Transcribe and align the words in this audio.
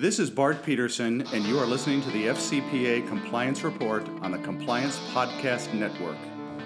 This 0.00 0.18
is 0.18 0.30
Bart 0.30 0.62
Peterson, 0.62 1.26
and 1.34 1.44
you 1.44 1.58
are 1.58 1.66
listening 1.66 2.00
to 2.00 2.10
the 2.12 2.28
FCPA 2.28 3.06
Compliance 3.06 3.62
Report 3.62 4.08
on 4.22 4.30
the 4.30 4.38
Compliance 4.38 4.98
Podcast 5.12 5.74
Network. 5.74 6.16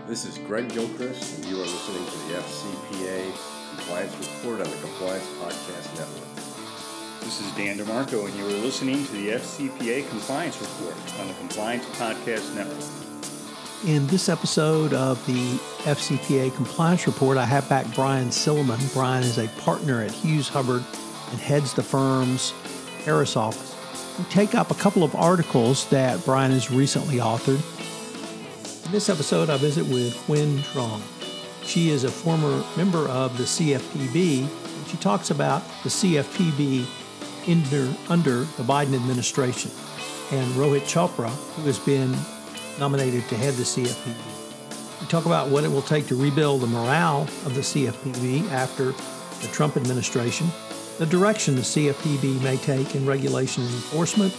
This 0.07 0.25
is 0.25 0.39
Greg 0.39 0.69
Gilchrist, 0.69 1.39
and 1.39 1.47
you 1.47 1.57
are 1.57 1.67
listening 1.67 2.07
to 2.07 2.19
the 2.29 2.35
FCPA 2.39 3.33
Compliance 3.75 4.17
Report 4.19 4.61
on 4.61 4.71
the 4.71 4.77
Compliance 4.77 5.27
Podcast 5.41 5.99
Network. 5.99 6.35
This 7.23 7.41
is 7.41 7.51
Dan 7.57 7.77
DeMarco, 7.79 8.25
and 8.25 8.35
you 8.37 8.47
are 8.47 8.63
listening 8.63 9.05
to 9.05 9.13
the 9.15 9.31
FCPA 9.31 10.09
Compliance 10.11 10.61
Report 10.61 10.95
on 11.19 11.27
the 11.27 11.35
Compliance 11.35 11.87
Podcast 11.87 12.55
Network. 12.55 13.91
In 13.93 14.07
this 14.07 14.29
episode 14.29 14.93
of 14.93 15.27
the 15.27 15.59
FCPA 15.91 16.55
Compliance 16.55 17.09
Report, 17.09 17.37
I 17.37 17.47
have 17.47 17.69
back 17.69 17.93
Bryan 17.97 18.29
Sillaman. 18.29 18.95
Bryan 18.95 19.25
is 19.25 19.39
a 19.39 19.49
partner 19.63 20.03
at 20.03 20.13
Hughes 20.13 20.49
Hubbard 20.49 20.85
and 21.33 21.41
heads 21.41 21.75
the 21.75 21.83
firm's 21.83 22.55
Paris 23.05 23.37
office. 23.37 23.77
We 24.19 24.25
take 24.25 24.55
up 24.55 24.71
a 24.71 24.75
couple 24.75 25.05
of 25.05 25.15
articles 25.15 25.89
that 25.91 26.25
Bryan 26.25 26.53
has 26.53 26.71
recently 26.71 27.17
authored. 27.17 27.63
In 28.87 28.93
this 28.93 29.09
episode, 29.09 29.51
I 29.51 29.57
visit 29.57 29.87
with 29.87 30.17
Quyen 30.25 30.59
Truong. 30.59 31.03
She 31.63 31.91
is 31.91 32.05
a 32.05 32.11
former 32.11 32.65
member 32.77 33.09
of 33.09 33.37
the 33.37 33.45
CFPB, 33.45 34.41
and 34.41 34.89
she 34.89 34.97
talks 34.99 35.31
about 35.31 35.63
the 35.83 35.89
CFPB 35.89 36.87
under, 37.49 37.95
under 38.09 38.39
the 38.41 38.63
Biden 38.63 38.95
administration 38.95 39.71
and 40.33 40.51
Rohit 40.55 40.83
Chopra, 40.83 41.29
who 41.57 41.63
has 41.67 41.79
been 41.79 42.15
nominated 42.79 43.29
to 43.29 43.37
head 43.37 43.55
the 43.55 43.63
CFPB. 43.63 45.01
We 45.01 45.07
talk 45.09 45.27
about 45.27 45.51
what 45.51 45.65
it 45.65 45.69
will 45.69 45.83
take 45.83 46.07
to 46.07 46.17
rebuild 46.17 46.63
the 46.63 46.67
morale 46.67 47.23
of 47.45 47.55
the 47.55 47.61
CFPB 47.61 48.51
after 48.51 48.93
the 49.47 49.53
Trump 49.53 49.77
administration 49.77 50.47
the 50.99 51.07
direction 51.07 51.57
the 51.57 51.63
CFPB 51.63 52.41
may 52.43 52.57
take 52.59 52.95
in 52.95 53.05
regulation 53.05 53.65
and 53.65 53.75
enforcement, 53.75 54.37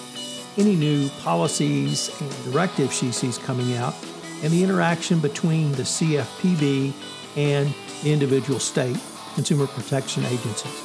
any 0.57 0.75
new 0.75 1.09
policies 1.21 2.09
and 2.21 2.53
directives 2.53 2.97
she 2.97 3.11
sees 3.11 3.37
coming 3.37 3.75
out, 3.75 3.93
and 4.41 4.51
the 4.53 4.63
interaction 4.63 5.19
between 5.19 5.71
the 5.73 5.83
CFPB 5.83 6.93
and 7.35 7.73
the 8.03 8.13
individual 8.13 8.59
state 8.59 8.97
consumer 9.33 9.67
protection 9.67 10.23
agencies. 10.25 10.81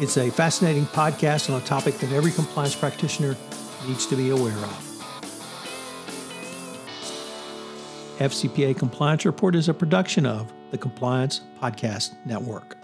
It's 0.00 0.16
a 0.16 0.30
fascinating 0.30 0.86
podcast 0.86 1.52
on 1.52 1.60
a 1.60 1.64
topic 1.64 1.98
that 1.98 2.12
every 2.12 2.32
compliance 2.32 2.74
practitioner 2.74 3.36
needs 3.86 4.06
to 4.06 4.16
be 4.16 4.30
aware 4.30 4.56
of. 4.56 4.88
FCPA 8.18 8.78
Compliance 8.78 9.26
Report 9.26 9.54
is 9.54 9.68
a 9.68 9.74
production 9.74 10.24
of 10.24 10.52
the 10.70 10.78
Compliance 10.78 11.42
Podcast 11.60 12.14
Network. 12.24 12.81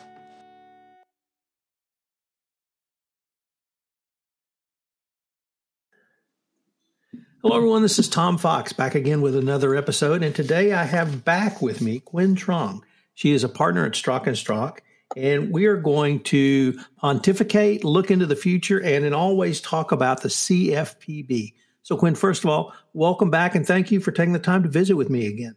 Hello, 7.48 7.56
everyone. 7.56 7.80
This 7.80 7.98
is 7.98 8.10
Tom 8.10 8.36
Fox 8.36 8.74
back 8.74 8.94
again 8.94 9.22
with 9.22 9.34
another 9.34 9.74
episode. 9.74 10.22
And 10.22 10.34
today 10.34 10.74
I 10.74 10.84
have 10.84 11.24
back 11.24 11.62
with 11.62 11.80
me 11.80 12.00
Quyen 12.00 12.36
Truong. 12.36 12.82
She 13.14 13.32
is 13.32 13.42
a 13.42 13.48
partner 13.48 13.86
at 13.86 13.92
Stroock 13.92 14.26
and 14.26 14.36
Stroock. 14.36 14.80
And 15.16 15.50
we 15.50 15.64
are 15.64 15.78
going 15.78 16.20
to 16.24 16.78
pontificate, 16.98 17.84
look 17.84 18.10
into 18.10 18.26
the 18.26 18.36
future, 18.36 18.84
and 18.84 19.02
then 19.02 19.14
always 19.14 19.62
talk 19.62 19.92
about 19.92 20.20
the 20.20 20.28
CFPB. 20.28 21.54
So, 21.82 21.96
Quyen, 21.96 22.16
first 22.16 22.44
of 22.44 22.50
all, 22.50 22.74
welcome 22.92 23.30
back 23.30 23.54
and 23.54 23.66
thank 23.66 23.90
you 23.90 24.00
for 24.00 24.12
taking 24.12 24.34
the 24.34 24.38
time 24.38 24.64
to 24.64 24.68
visit 24.68 24.96
with 24.96 25.08
me 25.08 25.26
again. 25.26 25.56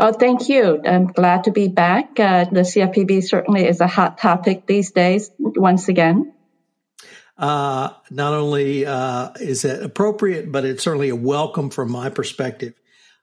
Oh, 0.00 0.12
thank 0.12 0.48
you. 0.48 0.82
I'm 0.84 1.06
glad 1.06 1.44
to 1.44 1.52
be 1.52 1.68
back. 1.68 2.18
Uh, 2.18 2.46
the 2.46 2.62
CFPB 2.62 3.22
certainly 3.22 3.64
is 3.64 3.80
a 3.80 3.86
hot 3.86 4.18
topic 4.18 4.66
these 4.66 4.90
days, 4.90 5.30
once 5.38 5.86
again 5.86 6.32
uh, 7.38 7.90
not 8.10 8.34
only 8.34 8.86
uh, 8.86 9.30
is 9.40 9.64
it 9.64 9.82
appropriate, 9.82 10.50
but 10.50 10.64
it's 10.64 10.82
certainly 10.82 11.10
a 11.10 11.16
welcome 11.16 11.70
from 11.70 11.90
my 11.90 12.08
perspective. 12.08 12.74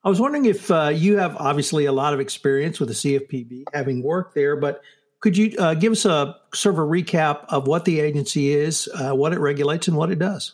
I 0.03 0.09
was 0.09 0.19
wondering 0.19 0.45
if 0.45 0.69
uh, 0.69 0.89
you 0.93 1.17
have 1.17 1.37
obviously 1.37 1.85
a 1.85 1.91
lot 1.91 2.13
of 2.13 2.19
experience 2.19 2.79
with 2.79 2.89
the 2.89 2.95
CFPB, 2.95 3.65
having 3.73 4.03
worked 4.03 4.35
there, 4.35 4.55
but 4.55 4.81
could 5.21 5.37
you 5.37 5.55
uh, 5.57 5.73
give 5.73 5.93
us 5.93 6.03
a 6.03 6.35
sort 6.53 6.75
of 6.75 6.79
a 6.79 6.85
recap 6.85 7.45
of 7.47 7.65
what 7.65 7.85
the 7.85 8.01
agency 8.01 8.51
is, 8.51 8.89
uh, 8.93 9.13
what 9.13 9.31
it 9.31 9.39
regulates, 9.39 9.87
and 9.87 9.95
what 9.95 10.11
it 10.11 10.19
does? 10.19 10.53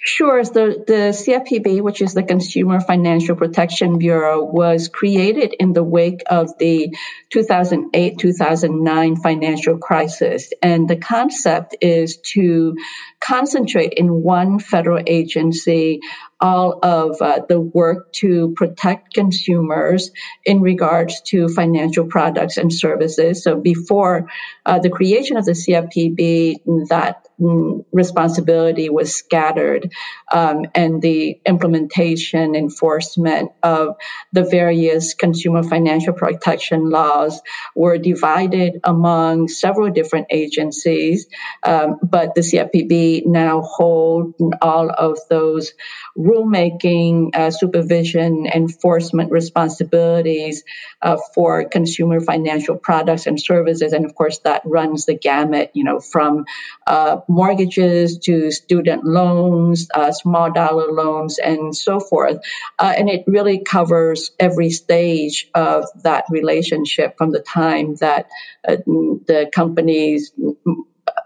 Sure. 0.00 0.44
The, 0.44 0.84
the 0.86 1.02
CFPB, 1.14 1.80
which 1.80 2.02
is 2.02 2.12
the 2.12 2.22
Consumer 2.22 2.80
Financial 2.80 3.36
Protection 3.36 3.98
Bureau, 3.98 4.44
was 4.44 4.88
created 4.88 5.54
in 5.58 5.72
the 5.72 5.82
wake 5.82 6.22
of 6.26 6.58
the 6.58 6.94
2008 7.30 8.18
2009 8.18 9.16
financial 9.16 9.78
crisis. 9.78 10.52
And 10.62 10.88
the 10.88 10.96
concept 10.96 11.76
is 11.80 12.18
to 12.34 12.76
concentrate 13.18 13.94
in 13.94 14.22
one 14.22 14.58
federal 14.58 15.02
agency 15.06 16.00
all 16.40 16.78
of 16.82 17.22
uh, 17.22 17.40
the 17.48 17.58
work 17.58 18.12
to 18.12 18.52
protect 18.54 19.14
consumers 19.14 20.10
in 20.44 20.60
regards 20.60 21.22
to 21.22 21.48
financial 21.48 22.06
products 22.06 22.58
and 22.58 22.70
services. 22.70 23.42
So 23.42 23.56
before 23.56 24.28
uh, 24.66 24.78
the 24.80 24.90
creation 24.90 25.38
of 25.38 25.46
the 25.46 25.52
CFPB, 25.52 26.88
that 26.88 27.26
responsibility 27.38 28.88
was 28.88 29.14
scattered, 29.14 29.92
um, 30.32 30.66
and 30.74 31.02
the 31.02 31.40
implementation, 31.46 32.54
enforcement 32.54 33.50
of 33.62 33.96
the 34.32 34.44
various 34.44 35.14
consumer 35.14 35.62
financial 35.62 36.12
protection 36.12 36.90
laws 36.90 37.40
were 37.74 37.98
divided 37.98 38.80
among 38.84 39.48
several 39.48 39.90
different 39.90 40.26
agencies. 40.30 41.26
Um, 41.62 41.98
but 42.02 42.34
the 42.34 42.40
CFPB 42.40 43.26
now 43.26 43.62
hold 43.62 44.34
all 44.60 44.90
of 44.90 45.18
those 45.28 45.72
rulemaking, 46.16 47.34
uh, 47.34 47.50
supervision, 47.50 48.46
enforcement 48.46 49.30
responsibilities 49.30 50.64
uh, 51.02 51.16
for 51.34 51.68
consumer 51.68 52.20
financial 52.20 52.76
products 52.76 53.26
and 53.26 53.40
services. 53.40 53.92
And 53.92 54.04
of 54.04 54.14
course, 54.14 54.38
that 54.40 54.62
runs 54.64 55.06
the 55.06 55.14
gamut, 55.14 55.70
you 55.74 55.84
know, 55.84 56.00
from 56.00 56.44
uh, 56.86 57.18
mortgages 57.28 58.18
to 58.18 58.50
student 58.50 59.04
loans, 59.04 59.88
uh, 59.94 60.12
small 60.12 60.52
dollar 60.52 60.92
loans, 60.92 61.38
and 61.38 61.76
so 61.76 62.00
forth. 62.00 62.38
Uh, 62.78 62.92
and 62.96 63.08
it 63.08 63.24
really 63.26 63.62
covers 63.62 64.30
every 64.38 64.70
stage 64.70 65.48
of 65.54 65.84
that 66.02 66.24
relationship 66.30 67.16
from 67.18 67.30
the 67.30 67.40
time 67.40 67.96
that 67.96 68.26
uh, 68.66 68.76
the 68.86 69.50
companies 69.54 70.32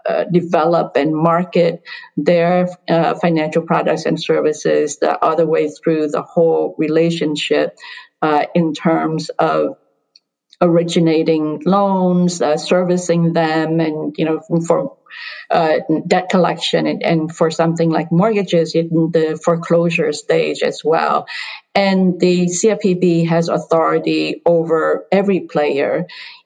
uh, 0.09 0.23
develop 0.25 0.95
and 0.95 1.15
market 1.15 1.83
their 2.17 2.67
uh, 2.89 3.13
financial 3.15 3.61
products 3.61 4.05
and 4.05 4.21
services 4.21 4.97
the 4.97 5.23
other 5.23 5.45
way 5.45 5.69
through 5.69 6.07
the 6.07 6.21
whole 6.21 6.75
relationship 6.77 7.77
uh, 8.21 8.45
in 8.55 8.73
terms 8.73 9.29
of 9.39 9.77
originating 10.61 11.61
loans, 11.65 12.41
uh, 12.41 12.57
servicing 12.57 13.33
them, 13.33 13.79
and 13.79 14.15
you 14.17 14.25
know 14.25 14.41
for 14.67 14.97
uh, 15.49 15.79
debt 16.05 16.29
collection 16.29 16.85
and, 16.85 17.03
and, 17.03 17.35
for 17.35 17.49
something 17.49 17.89
like 17.89 18.11
mortgages 18.11 18.75
in 18.75 19.09
the 19.11 19.39
foreclosure 19.43 20.13
stage 20.13 20.61
as 20.61 20.83
well. 20.83 21.25
And 21.73 22.19
the 22.19 22.45
CFPB 22.45 23.27
has 23.27 23.49
authority 23.49 24.41
over 24.45 25.07
every 25.11 25.41
player 25.41 26.05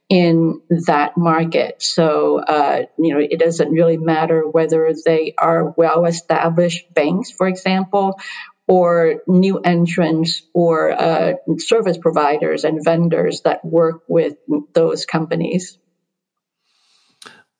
in 0.09 0.61
that 0.85 1.17
market. 1.17 1.81
So, 1.81 2.39
uh, 2.39 2.85
you 2.99 3.13
know, 3.13 3.19
it 3.19 3.39
doesn't 3.39 3.71
really 3.71 3.97
matter 3.97 4.47
whether 4.47 4.93
they 5.05 5.33
are 5.37 5.73
well 5.75 6.05
established 6.05 6.93
banks, 6.93 7.31
for 7.31 7.47
example, 7.47 8.19
or 8.67 9.21
new 9.27 9.59
entrants 9.59 10.41
or 10.53 10.91
uh, 10.91 11.33
service 11.57 11.97
providers 11.97 12.63
and 12.63 12.83
vendors 12.83 13.41
that 13.41 13.63
work 13.65 14.03
with 14.07 14.35
those 14.73 15.05
companies. 15.05 15.77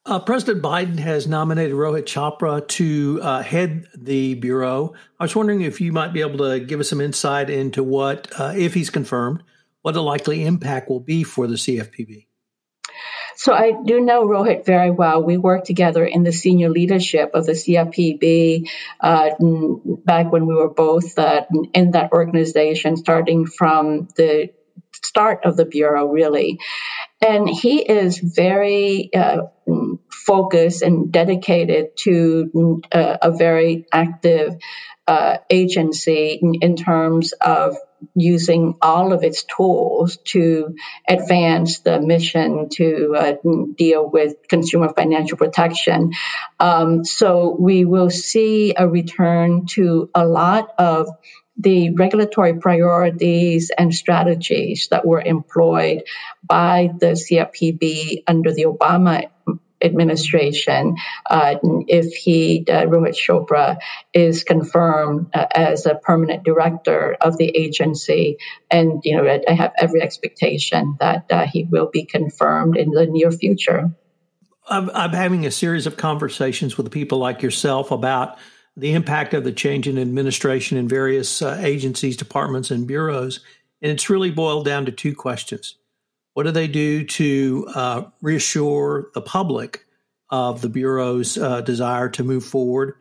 Uh, 0.06 0.18
President 0.18 0.62
Biden 0.62 0.98
has 0.98 1.26
nominated 1.26 1.74
Rohit 1.74 2.04
Chopra 2.04 2.66
to 2.68 3.20
uh, 3.22 3.42
head 3.42 3.86
the 3.96 4.34
Bureau. 4.34 4.92
I 5.18 5.24
was 5.24 5.34
wondering 5.34 5.62
if 5.62 5.80
you 5.80 5.92
might 5.92 6.12
be 6.12 6.20
able 6.20 6.38
to 6.50 6.60
give 6.60 6.78
us 6.78 6.90
some 6.90 7.00
insight 7.00 7.48
into 7.48 7.82
what, 7.82 8.28
uh, 8.38 8.52
if 8.54 8.74
he's 8.74 8.90
confirmed, 8.90 9.42
what 9.80 9.92
the 9.92 10.02
likely 10.02 10.44
impact 10.44 10.90
will 10.90 11.00
be 11.00 11.22
for 11.22 11.46
the 11.46 11.54
CFPB. 11.54 12.26
So 13.36 13.52
I 13.52 13.72
do 13.84 14.00
know 14.00 14.26
Rohit 14.26 14.64
very 14.64 14.90
well. 14.90 15.22
We 15.22 15.36
worked 15.36 15.66
together 15.66 16.04
in 16.04 16.22
the 16.22 16.32
senior 16.32 16.70
leadership 16.70 17.30
of 17.34 17.46
the 17.46 17.52
CFPB 17.52 18.68
uh, 19.00 19.30
back 20.04 20.32
when 20.32 20.46
we 20.46 20.54
were 20.54 20.70
both 20.70 21.18
uh, 21.18 21.42
in 21.72 21.92
that 21.92 22.12
organization, 22.12 22.96
starting 22.96 23.46
from 23.46 24.08
the 24.16 24.50
start 25.02 25.40
of 25.44 25.56
the 25.56 25.64
bureau, 25.64 26.06
really. 26.06 26.60
And 27.20 27.48
he 27.48 27.80
is 27.80 28.18
very 28.18 29.10
uh, 29.14 29.42
focused 30.10 30.82
and 30.82 31.12
dedicated 31.12 31.96
to 31.98 32.82
uh, 32.92 33.16
a 33.22 33.32
very 33.32 33.86
active 33.92 34.56
uh, 35.06 35.38
agency 35.50 36.38
in, 36.40 36.54
in, 36.62 36.76
terms 36.76 37.32
of 37.32 37.76
using 38.14 38.74
all 38.80 39.12
of 39.12 39.22
its 39.22 39.44
tools 39.44 40.18
to 40.24 40.74
advance 41.08 41.80
the 41.80 42.00
mission 42.00 42.68
to 42.70 43.14
uh, 43.16 43.34
deal 43.76 44.08
with 44.08 44.36
consumer 44.48 44.92
financial 44.94 45.38
protection. 45.38 46.12
Um, 46.60 47.04
so 47.04 47.56
we 47.58 47.84
will 47.84 48.10
see 48.10 48.74
a 48.76 48.88
return 48.88 49.66
to 49.66 50.10
a 50.14 50.26
lot 50.26 50.74
of 50.78 51.08
the 51.56 51.90
regulatory 51.90 52.54
priorities 52.54 53.70
and 53.76 53.94
strategies 53.94 54.88
that 54.90 55.06
were 55.06 55.20
employed 55.20 56.02
by 56.42 56.90
the 56.98 57.12
CFPB 57.12 58.24
under 58.26 58.52
the 58.52 58.64
Obama 58.64 59.28
administration 59.82 60.96
uh, 61.28 61.56
if 61.62 62.14
he, 62.14 62.64
uh, 62.68 62.86
Chopra, 62.86 63.78
is 64.12 64.44
confirmed 64.44 65.30
uh, 65.34 65.46
as 65.54 65.86
a 65.86 65.94
permanent 65.94 66.44
director 66.44 67.16
of 67.20 67.36
the 67.36 67.48
agency. 67.56 68.38
And, 68.70 69.00
you 69.04 69.16
know, 69.16 69.40
I 69.48 69.52
have 69.52 69.72
every 69.78 70.02
expectation 70.02 70.96
that 71.00 71.26
uh, 71.30 71.46
he 71.46 71.64
will 71.64 71.90
be 71.92 72.04
confirmed 72.04 72.76
in 72.76 72.90
the 72.90 73.06
near 73.06 73.30
future. 73.30 73.90
I'm, 74.68 74.90
I'm 74.94 75.12
having 75.12 75.44
a 75.44 75.50
series 75.50 75.86
of 75.86 75.96
conversations 75.96 76.78
with 76.78 76.90
people 76.90 77.18
like 77.18 77.42
yourself 77.42 77.90
about 77.90 78.38
the 78.76 78.92
impact 78.92 79.34
of 79.34 79.44
the 79.44 79.52
change 79.52 79.86
in 79.86 79.98
administration 79.98 80.78
in 80.78 80.88
various 80.88 81.42
uh, 81.42 81.58
agencies, 81.60 82.16
departments, 82.16 82.70
and 82.70 82.86
bureaus. 82.86 83.40
And 83.82 83.92
it's 83.92 84.08
really 84.08 84.30
boiled 84.30 84.64
down 84.64 84.86
to 84.86 84.92
two 84.92 85.14
questions. 85.14 85.76
What 86.34 86.44
do 86.44 86.50
they 86.50 86.68
do 86.68 87.04
to 87.04 87.66
uh, 87.74 88.02
reassure 88.20 89.10
the 89.14 89.20
public 89.20 89.86
of 90.30 90.60
the 90.60 90.68
Bureau's 90.68 91.38
uh, 91.38 91.60
desire 91.60 92.08
to 92.10 92.24
move 92.24 92.44
forward? 92.44 92.94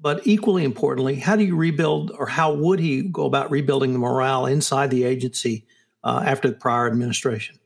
But 0.00 0.26
equally 0.26 0.64
importantly, 0.64 1.14
how 1.14 1.36
do 1.36 1.44
you 1.44 1.56
rebuild, 1.56 2.10
or 2.10 2.26
how 2.26 2.52
would 2.52 2.78
he 2.80 3.02
go 3.02 3.24
about 3.24 3.50
rebuilding 3.50 3.92
the 3.92 3.98
morale 3.98 4.44
inside 4.44 4.90
the 4.90 5.04
agency 5.04 5.66
uh, 6.02 6.22
after 6.26 6.48
the 6.48 6.56
prior 6.56 6.86
administration? 6.86 7.58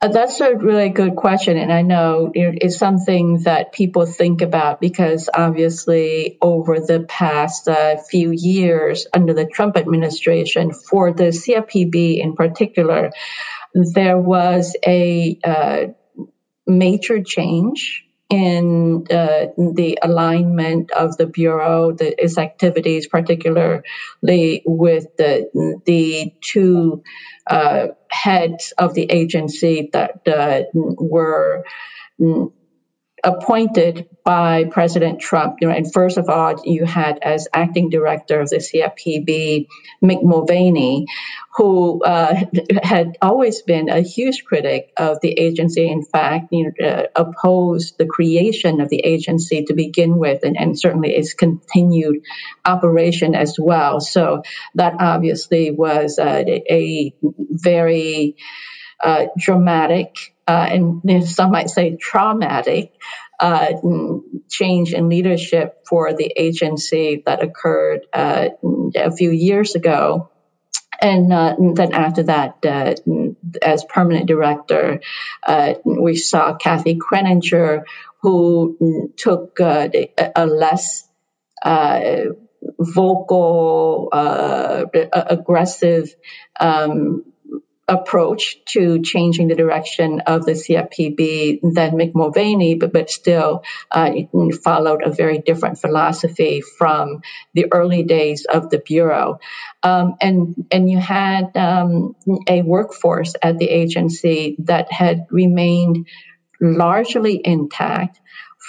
Uh, 0.00 0.08
that's 0.08 0.40
a 0.40 0.54
really 0.54 0.90
good 0.90 1.16
question. 1.16 1.56
And 1.56 1.72
I 1.72 1.82
know 1.82 2.30
it's 2.34 2.76
something 2.76 3.42
that 3.44 3.72
people 3.72 4.04
think 4.06 4.42
about 4.42 4.80
because 4.80 5.30
obviously, 5.32 6.36
over 6.42 6.80
the 6.80 7.06
past 7.08 7.68
uh, 7.68 7.96
few 7.96 8.30
years 8.30 9.06
under 9.14 9.32
the 9.32 9.46
Trump 9.46 9.76
administration, 9.76 10.72
for 10.72 11.12
the 11.12 11.24
CFPB 11.24 12.18
in 12.18 12.34
particular, 12.34 13.12
there 13.74 14.18
was 14.18 14.76
a 14.86 15.38
uh, 15.42 15.86
major 16.66 17.22
change 17.22 18.04
in 18.34 19.06
uh, 19.10 19.46
the 19.56 19.96
alignment 20.02 20.90
of 20.90 21.16
the 21.16 21.26
bureau, 21.26 21.92
the, 21.92 22.20
its 22.22 22.36
activities, 22.36 23.06
particularly 23.06 24.62
with 24.66 25.06
the 25.16 25.80
the 25.86 26.32
two 26.40 27.02
uh, 27.46 27.88
heads 28.10 28.72
of 28.76 28.94
the 28.94 29.04
agency 29.10 29.88
that 29.92 30.26
uh, 30.26 30.62
were 30.74 31.64
appointed 33.24 34.06
by 34.22 34.64
President 34.64 35.20
Trump. 35.20 35.56
You 35.60 35.68
know, 35.68 35.74
and 35.74 35.90
first 35.92 36.18
of 36.18 36.28
all, 36.28 36.60
you 36.64 36.84
had 36.84 37.18
as 37.22 37.48
acting 37.52 37.90
director 37.90 38.40
of 38.40 38.50
the 38.50 38.56
CFPB, 38.56 39.66
Mick 40.02 40.22
Mulvaney, 40.22 41.06
who 41.56 42.02
uh, 42.02 42.34
had 42.82 43.16
always 43.22 43.62
been 43.62 43.88
a 43.88 44.00
huge 44.00 44.44
critic 44.44 44.92
of 44.96 45.18
the 45.22 45.32
agency. 45.32 45.88
In 45.88 46.04
fact, 46.04 46.48
you 46.52 46.72
know, 46.78 46.86
uh, 46.86 47.02
opposed 47.16 47.96
the 47.98 48.06
creation 48.06 48.80
of 48.80 48.90
the 48.90 49.00
agency 49.00 49.64
to 49.64 49.74
begin 49.74 50.18
with, 50.18 50.44
and, 50.44 50.56
and 50.56 50.78
certainly 50.78 51.14
its 51.16 51.34
continued 51.34 52.22
operation 52.64 53.34
as 53.34 53.56
well. 53.58 54.00
So 54.00 54.42
that 54.74 54.94
obviously 55.00 55.70
was 55.70 56.18
uh, 56.18 56.44
a 56.46 57.14
very 57.50 58.36
uh, 59.02 59.26
dramatic 59.36 60.33
uh, 60.46 60.68
and 60.70 61.26
some 61.28 61.50
might 61.50 61.70
say 61.70 61.96
traumatic 61.96 62.92
uh, 63.40 63.72
change 64.48 64.92
in 64.92 65.08
leadership 65.08 65.84
for 65.88 66.12
the 66.12 66.32
agency 66.36 67.22
that 67.26 67.42
occurred 67.42 68.06
uh, 68.12 68.48
a 68.94 69.10
few 69.10 69.30
years 69.30 69.74
ago. 69.74 70.30
And 71.00 71.32
uh, 71.32 71.56
then 71.58 71.92
after 71.92 72.22
that, 72.24 72.64
uh, 72.64 72.94
as 73.60 73.84
permanent 73.84 74.26
director, 74.26 75.00
uh, 75.46 75.74
we 75.84 76.16
saw 76.16 76.56
Kathy 76.56 76.96
Kraninger, 76.96 77.82
who 78.22 79.12
took 79.16 79.58
a 79.60 80.46
less 80.46 81.06
vocal, 82.78 84.08
aggressive 85.12 86.14
um, 86.60 87.24
approach 87.86 88.64
to 88.64 89.02
changing 89.02 89.48
the 89.48 89.54
direction 89.54 90.20
of 90.20 90.46
the 90.46 90.52
CFPB 90.52 91.60
than 91.74 91.92
Mick 91.92 92.14
Mulvaney, 92.14 92.76
but, 92.76 92.92
but 92.92 93.10
still 93.10 93.62
uh, 93.90 94.10
followed 94.62 95.02
a 95.04 95.10
very 95.10 95.38
different 95.38 95.78
philosophy 95.78 96.62
from 96.62 97.20
the 97.52 97.66
early 97.72 98.02
days 98.02 98.46
of 98.46 98.70
the 98.70 98.78
Bureau. 98.78 99.38
Um, 99.82 100.16
and, 100.20 100.66
and 100.70 100.90
you 100.90 100.98
had 100.98 101.54
um, 101.56 102.16
a 102.48 102.62
workforce 102.62 103.34
at 103.42 103.58
the 103.58 103.68
agency 103.68 104.56
that 104.60 104.90
had 104.90 105.26
remained 105.30 106.06
largely 106.60 107.40
intact 107.44 108.20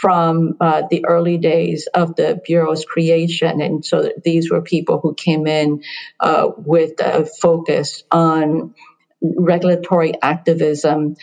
from 0.02 0.58
uh, 0.60 0.84
the 0.90 1.06
early 1.06 1.38
days 1.38 1.88
of 1.94 2.18
the 2.18 2.42
Bureau's 2.46 2.84
creation. 2.84 3.62
And 3.62 3.86
so 3.86 4.12
these 4.26 4.52
were 4.52 4.62
people 4.62 5.00
who 5.00 5.14
came 5.14 5.48
in 5.48 5.84
uh, 6.20 6.50
with 6.58 7.00
a 7.00 7.26
focus 7.26 8.04
on 8.12 8.76
regulatory 9.22 10.14
activism 10.22 11.16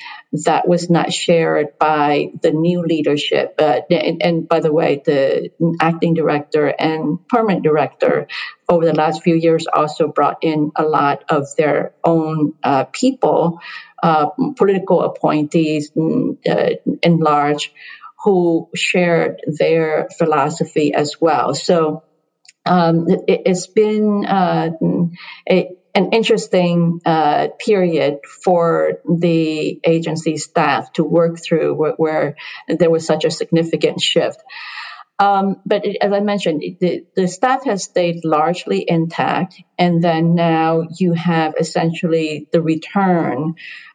that 0.44 0.67
was 0.67 0.91
not 0.91 1.12
shared 1.12 1.79
by 1.79 2.33
the 2.43 2.50
new 2.50 2.83
leadership. 2.83 3.55
Uh, 3.59 3.81
and, 3.91 4.23
and, 4.23 4.49
by 4.49 4.61
the 4.61 4.73
way, 4.73 5.03
the 5.05 5.50
acting 5.81 6.15
director 6.15 6.67
and 6.67 7.27
permanent 7.29 7.62
director 7.62 8.27
over 8.69 8.85
the 8.85 8.94
last 8.94 9.23
few 9.23 9.35
years 9.35 9.67
also 9.73 10.09
brought 10.09 10.39
in 10.43 10.73
a 10.77 10.85
lot 10.85 11.25
of 11.29 11.47
their 11.56 11.94
own 12.03 12.55
uh, 12.62 12.85
people, 12.85 13.61
uh, 14.03 14.27
political 14.56 15.03
appointees 15.03 15.91
mm, 15.91 16.37
uh, 16.49 16.77
in 17.03 17.19
large, 17.19 17.73
who 18.25 18.69
shared 18.75 19.41
their 19.47 20.09
philosophy 20.17 20.94
as 20.94 21.21
well. 21.21 21.55
So 21.55 22.05
um, 22.65 23.06
it, 23.09 23.47
has 23.47 23.67
been 23.67 24.25
uh, 24.25 24.71
it, 25.47 25.81
an 25.94 26.12
interesting 26.12 27.00
uh, 27.05 27.49
period 27.59 28.21
for 28.43 28.94
the 29.05 29.81
agency 29.85 30.37
staff 30.39 30.93
to 30.94 31.05
work 31.05 31.39
through 31.43 31.75
where, 31.75 31.93
where 31.93 32.37
there 32.69 32.91
was 32.91 33.06
such 33.06 33.25
a 33.25 33.31
significant 33.31 34.00
shift. 34.00 34.43
Um, 35.19 35.56
but 35.67 35.85
it, 35.85 35.99
as 36.00 36.12
I 36.12 36.21
mentioned, 36.21 36.63
the, 36.81 37.05
the 37.15 37.29
staff 37.29 37.65
has 37.65 37.84
stayed 37.84 38.25
largely 38.25 38.84
intact, 38.89 39.63
and 39.79 40.03
then 40.03 40.34
now 40.34 40.89
you 40.99 41.13
have 41.13 41.55
essentially 41.61 42.49
the 42.51 42.63
return 42.63 43.55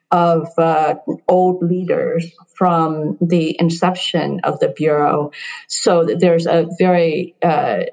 of 0.10 0.48
uh, 0.58 0.96
old 1.27 1.63
leaders 1.63 2.32
from 2.58 3.18
the 3.22 3.56
inception 3.60 4.42
of 4.44 4.60
the 4.60 4.70
bureau. 4.70 5.32
So 5.68 6.06
there's 6.06 6.48
a 6.48 6.68
very 6.80 7.36
uh, 7.44 7.84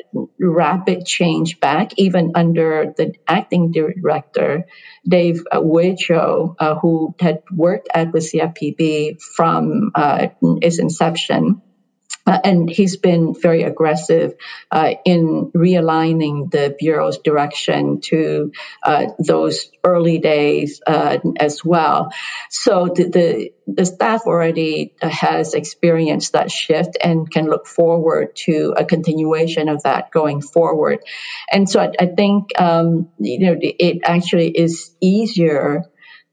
rapid 0.41 1.05
change 1.05 1.61
back, 1.61 1.93
even 1.99 2.33
under 2.35 2.95
the 2.97 3.15
acting 3.29 3.73
director, 3.73 4.65
Dave 5.07 5.45
Uejio, 5.53 6.55
uh, 6.59 6.77
who 6.77 7.15
had 7.21 7.43
worked 7.53 7.89
at 7.93 8.13
the 8.13 8.21
CFPB 8.21 9.21
from 9.21 9.91
uh, 9.95 10.29
its 10.63 10.79
inception. 10.79 11.61
Uh, 12.27 12.39
and 12.43 12.71
he's 12.71 12.97
been 12.97 13.35
very 13.35 13.65
aggressive 13.65 14.35
uh, 14.71 14.95
in 15.05 15.51
realigning 15.55 16.51
the 16.51 16.75
Bureau's 16.79 17.19
direction 17.19 18.01
to 18.01 18.51
uh, 18.83 19.07
those 19.19 19.71
early 19.83 20.19
days 20.19 20.81
uh, 20.87 21.19
as 21.39 21.65
well. 21.65 22.13
So 22.49 22.89
the, 22.95 23.05
the, 23.05 23.53
the, 23.67 23.85
staff 23.85 24.23
already 24.27 24.95
has 25.03 25.53
experienced 25.53 26.33
that 26.33 26.51
shift 26.51 26.97
and 27.03 27.31
can 27.31 27.47
look 27.47 27.67
forward 27.67 28.35
to 28.37 28.75
a 28.77 28.85
continuation 28.85 29.69
of 29.69 29.83
that 29.83 30.11
going 30.11 30.41
forward. 30.41 31.01
And 31.53 31.69
so 31.69 31.81
I, 31.81 31.93
I 32.01 32.07
think, 32.07 32.59
um, 32.59 33.11
you 33.19 33.41
know, 33.41 33.57
it 33.61 34.01
actually 34.05 34.49
is 34.49 34.95
easier 35.01 35.85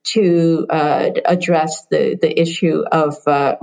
to 0.03 0.65
uh, 0.69 1.09
address 1.25 1.85
the, 1.91 2.17
the 2.19 2.39
issue 2.39 2.83
of 2.91 3.15
uh, 3.27 3.55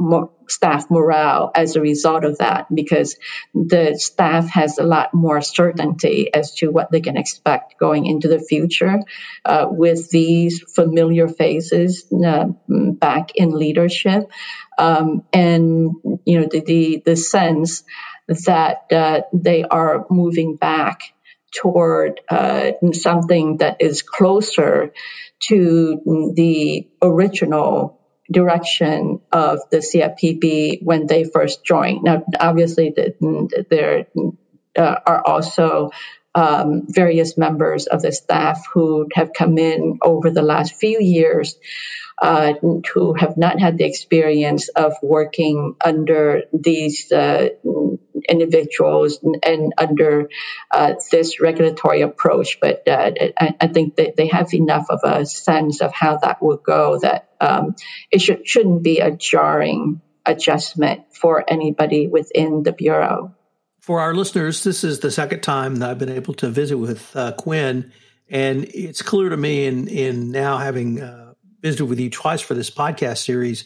staff 0.49 0.87
morale 0.91 1.51
as 1.55 1.77
a 1.77 1.81
result 1.81 2.25
of 2.25 2.39
that 2.39 2.67
because 2.73 3.17
the 3.55 3.95
staff 3.99 4.49
has 4.49 4.79
a 4.79 4.85
lot 4.85 5.13
more 5.13 5.41
certainty 5.41 6.33
as 6.33 6.55
to 6.55 6.71
what 6.71 6.91
they 6.91 7.01
can 7.01 7.17
expect 7.17 7.79
going 7.79 8.07
into 8.07 8.29
the 8.29 8.39
future 8.39 9.01
uh, 9.45 9.67
with 9.69 10.11
these 10.11 10.63
familiar 10.75 11.29
faces 11.29 12.07
uh, 12.25 12.47
back 12.69 13.33
in 13.35 13.51
leadership. 13.51 14.31
Um, 14.79 15.25
and 15.33 15.93
you 16.25 16.41
know 16.41 16.47
the, 16.49 16.61
the, 16.61 17.03
the 17.05 17.17
sense 17.17 17.83
that 18.29 18.85
uh, 18.93 19.23
they 19.33 19.65
are 19.65 20.07
moving 20.09 20.57
back 20.57 21.01
toward 21.55 22.21
uh, 22.29 22.73
something 22.93 23.59
that 23.59 23.79
is 23.81 24.03
closer 24.03 24.93
to 25.49 26.33
the 26.35 26.89
original 27.03 28.01
direction 28.31 29.21
of 29.33 29.61
the 29.71 29.79
CFPB 29.79 30.83
when 30.83 31.07
they 31.07 31.25
first 31.25 31.65
joined. 31.65 32.03
Now, 32.03 32.25
obviously, 32.39 32.95
there 33.71 34.07
uh, 34.77 34.97
are 35.07 35.23
also 35.27 35.91
um, 36.35 36.83
various 36.89 37.39
members 37.39 37.87
of 37.87 38.03
the 38.03 38.13
staff 38.13 38.67
who 38.73 39.09
have 39.15 39.33
come 39.33 39.59
in 39.59 39.99
over 40.03 40.31
the 40.31 40.43
last 40.43 40.77
few 40.77 41.01
years 41.01 41.57
uh, 42.21 42.55
who 42.93 43.15
have 43.15 43.37
not 43.37 43.61
had 43.61 43.79
the 43.79 43.85
experience 43.85 44.69
of 44.69 44.95
working 45.03 45.77
under 45.85 46.43
these 46.53 47.11
uh, 47.13 47.49
individuals 48.29 49.19
and 49.43 49.73
under 49.79 50.29
uh, 50.71 50.95
this 51.11 51.41
regulatory 51.41 52.03
approach. 52.03 52.59
But 52.61 52.87
uh, 52.87 53.13
I, 53.39 53.55
I, 53.61 53.67
think 53.69 53.97
that 53.97 54.17
they 54.17 54.27
have 54.29 54.53
enough 54.55 54.87
of 54.91 55.01
a 55.03 55.25
sense 55.27 55.81
of 55.81 55.93
how 55.93 56.19
that 56.19 56.43
will 56.43 56.57
go 56.57 56.99
that 57.01 57.31
um, 57.41 57.75
it 58.11 58.21
should, 58.21 58.47
shouldn't 58.47 58.83
be 58.83 59.01
a 59.01 59.11
jarring 59.11 60.01
adjustment 60.27 61.05
for 61.13 61.45
anybody 61.49 62.07
within 62.07 62.63
the 62.63 62.73
Bureau. 62.73 63.35
For 63.81 64.01
our 64.01 64.15
listeners, 64.15 64.65
this 64.65 64.85
is 64.85 65.01
the 65.01 65.11
second 65.11 65.41
time 65.41 65.77
that 65.77 65.91
I've 65.91 65.99
been 65.99 66.11
able 66.11 66.35
to 66.35 66.51
visit 66.51 66.77
with 66.77 67.17
uh, 67.17 67.33
Quyen. 67.33 67.91
And 68.29 68.65
it's 68.65 69.01
clear 69.01 69.31
to 69.31 69.37
me 69.37 69.67
in, 69.67 69.89
in 69.89 70.31
now 70.31 70.59
having 70.59 71.01
uh, 71.01 71.33
visited 71.63 71.87
with 71.87 71.99
you 71.99 72.11
twice 72.11 72.43
for 72.43 72.55
this 72.55 72.71
podcast 72.71 73.25
series, 73.25 73.65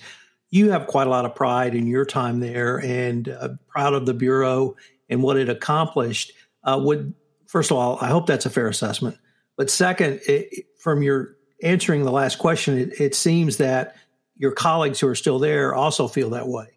you 0.52 0.70
have 0.70 0.86
quite 0.86 1.08
a 1.08 1.10
lot 1.10 1.24
of 1.24 1.34
pride 1.34 1.74
in 1.74 1.88
your 1.88 2.04
time 2.04 2.38
there 2.38 2.76
and 2.78 3.28
uh, 3.28 3.48
proud 3.66 3.94
of 3.94 4.06
the 4.06 4.14
Bureau 4.14 4.76
and 5.08 5.22
what 5.22 5.36
it 5.36 5.48
accomplished. 5.48 6.32
Uh, 6.62 6.80
would 6.80 7.12
First 7.48 7.70
of 7.70 7.76
all, 7.76 7.98
I 8.00 8.08
hope 8.08 8.26
that's 8.26 8.46
a 8.46 8.50
fair 8.50 8.68
assessment. 8.68 9.18
But 9.58 9.68
second, 9.68 10.20
it, 10.26 10.66
from 10.78 11.02
your 11.02 11.36
answering 11.62 12.02
the 12.02 12.10
last 12.10 12.38
question, 12.38 12.78
it, 12.78 12.98
it 12.98 13.14
seems 13.14 13.58
that 13.58 13.96
your 14.36 14.52
colleagues 14.52 15.00
who 15.00 15.08
are 15.08 15.14
still 15.14 15.38
there 15.38 15.74
also 15.74 16.08
feel 16.08 16.30
that 16.30 16.48
way, 16.48 16.68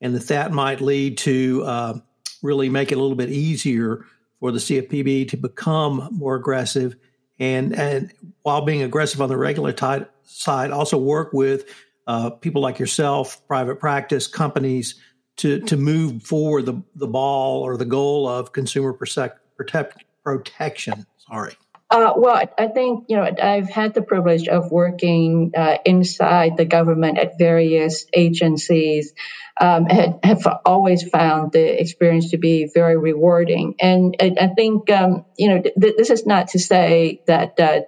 and 0.00 0.14
that 0.14 0.28
that 0.28 0.52
might 0.52 0.80
lead 0.80 1.18
to 1.18 1.62
uh, 1.64 1.98
really 2.42 2.70
make 2.70 2.92
it 2.92 2.94
a 2.94 3.00
little 3.00 3.16
bit 3.16 3.28
easier 3.28 4.06
for 4.40 4.52
the 4.52 4.58
CFPB 4.58 5.28
to 5.28 5.36
become 5.36 6.08
more 6.12 6.34
aggressive 6.34 6.96
and 7.38 7.74
and 7.74 8.12
while 8.42 8.64
being 8.64 8.82
aggressive 8.82 9.20
on 9.20 9.28
the 9.28 9.36
regular 9.36 9.74
side, 10.22 10.70
also 10.70 10.96
work 10.96 11.32
with 11.32 11.64
uh, 12.06 12.30
people 12.30 12.62
like 12.62 12.78
yourself, 12.78 13.46
private 13.46 13.78
practice 13.78 14.26
companies 14.26 14.96
to 15.36 15.60
to 15.60 15.76
move 15.76 16.22
forward 16.22 16.66
the 16.66 16.82
the 16.94 17.06
ball 17.06 17.62
or 17.62 17.76
the 17.76 17.84
goal 17.84 18.28
of 18.28 18.52
consumer 18.52 18.92
protect, 18.92 19.38
protect, 19.56 20.04
protection. 20.24 21.06
Sorry. 21.18 21.54
Uh, 21.90 22.14
well, 22.16 22.42
I 22.58 22.68
think 22.68 23.04
you 23.08 23.16
know 23.16 23.30
I've 23.42 23.68
had 23.68 23.94
the 23.94 24.02
privilege 24.02 24.48
of 24.48 24.70
working 24.70 25.52
uh, 25.56 25.78
inside 25.84 26.56
the 26.56 26.64
government 26.64 27.18
at 27.18 27.38
various 27.38 28.06
agencies 28.14 29.12
um, 29.60 29.86
had, 29.86 30.18
have 30.22 30.46
always 30.64 31.08
found 31.08 31.52
the 31.52 31.80
experience 31.80 32.30
to 32.30 32.38
be 32.38 32.70
very 32.72 32.96
rewarding. 32.96 33.74
And 33.80 34.16
I, 34.20 34.34
I 34.40 34.46
think, 34.48 34.90
um, 34.90 35.24
you 35.36 35.48
know, 35.48 35.62
th- 35.62 35.94
this 35.96 36.10
is 36.10 36.26
not 36.26 36.48
to 36.48 36.58
say 36.58 37.22
that 37.26 37.60
uh, 37.60 37.80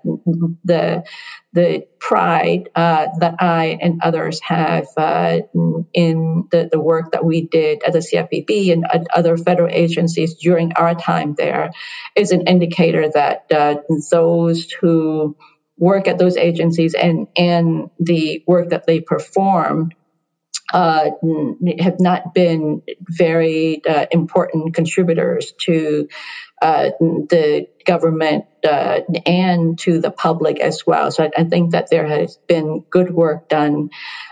the 0.65 1.05
the 1.55 1.87
pride 2.01 2.69
uh, 2.75 3.07
that 3.21 3.37
I 3.39 3.79
and 3.81 4.01
others 4.03 4.41
have 4.41 4.89
uh, 4.97 5.39
in 5.95 6.49
the, 6.51 6.69
the 6.71 6.81
work 6.81 7.13
that 7.13 7.25
we 7.25 7.43
did 7.43 7.85
at 7.85 7.93
the 7.93 8.01
CFPB 8.01 8.73
and 8.73 8.85
other 9.15 9.37
federal 9.37 9.71
agencies 9.71 10.35
during 10.35 10.73
our 10.73 10.97
time 10.97 11.35
there 11.39 11.71
is 12.17 12.33
an 12.33 12.49
indicator 12.49 13.09
that 13.09 13.47
uh, 13.55 13.77
those 14.11 14.71
who 14.73 15.37
work 15.79 16.09
at 16.09 16.19
those 16.19 16.37
agencies 16.37 16.95
and, 16.95 17.29
and 17.37 17.89
the 18.01 18.43
work 18.49 18.71
that 18.71 18.87
they 18.87 19.01
perform 19.01 19.91
uh, 20.73 21.11
have 21.79 22.01
not 22.01 22.35
been 22.35 22.83
very 23.03 23.81
uh, 23.87 24.07
important 24.11 24.75
contributors 24.75 25.53
to 25.61 26.09
uh, 26.65 26.93
the 26.99 27.69
government 27.85 28.47
uh, 28.67 29.01
and 29.27 29.79
to 29.81 30.01
the 30.01 30.11
public 30.11 30.61
as 30.61 30.87
well. 30.87 31.11
So 31.11 31.25
I, 31.25 31.31
I, 31.37 31.45
think 31.45 31.73
that 31.73 31.91
there 31.91 32.07
has 32.07 32.39
been 32.49 32.81
good 32.89 33.13
work 33.13 33.51
done. 33.51 33.91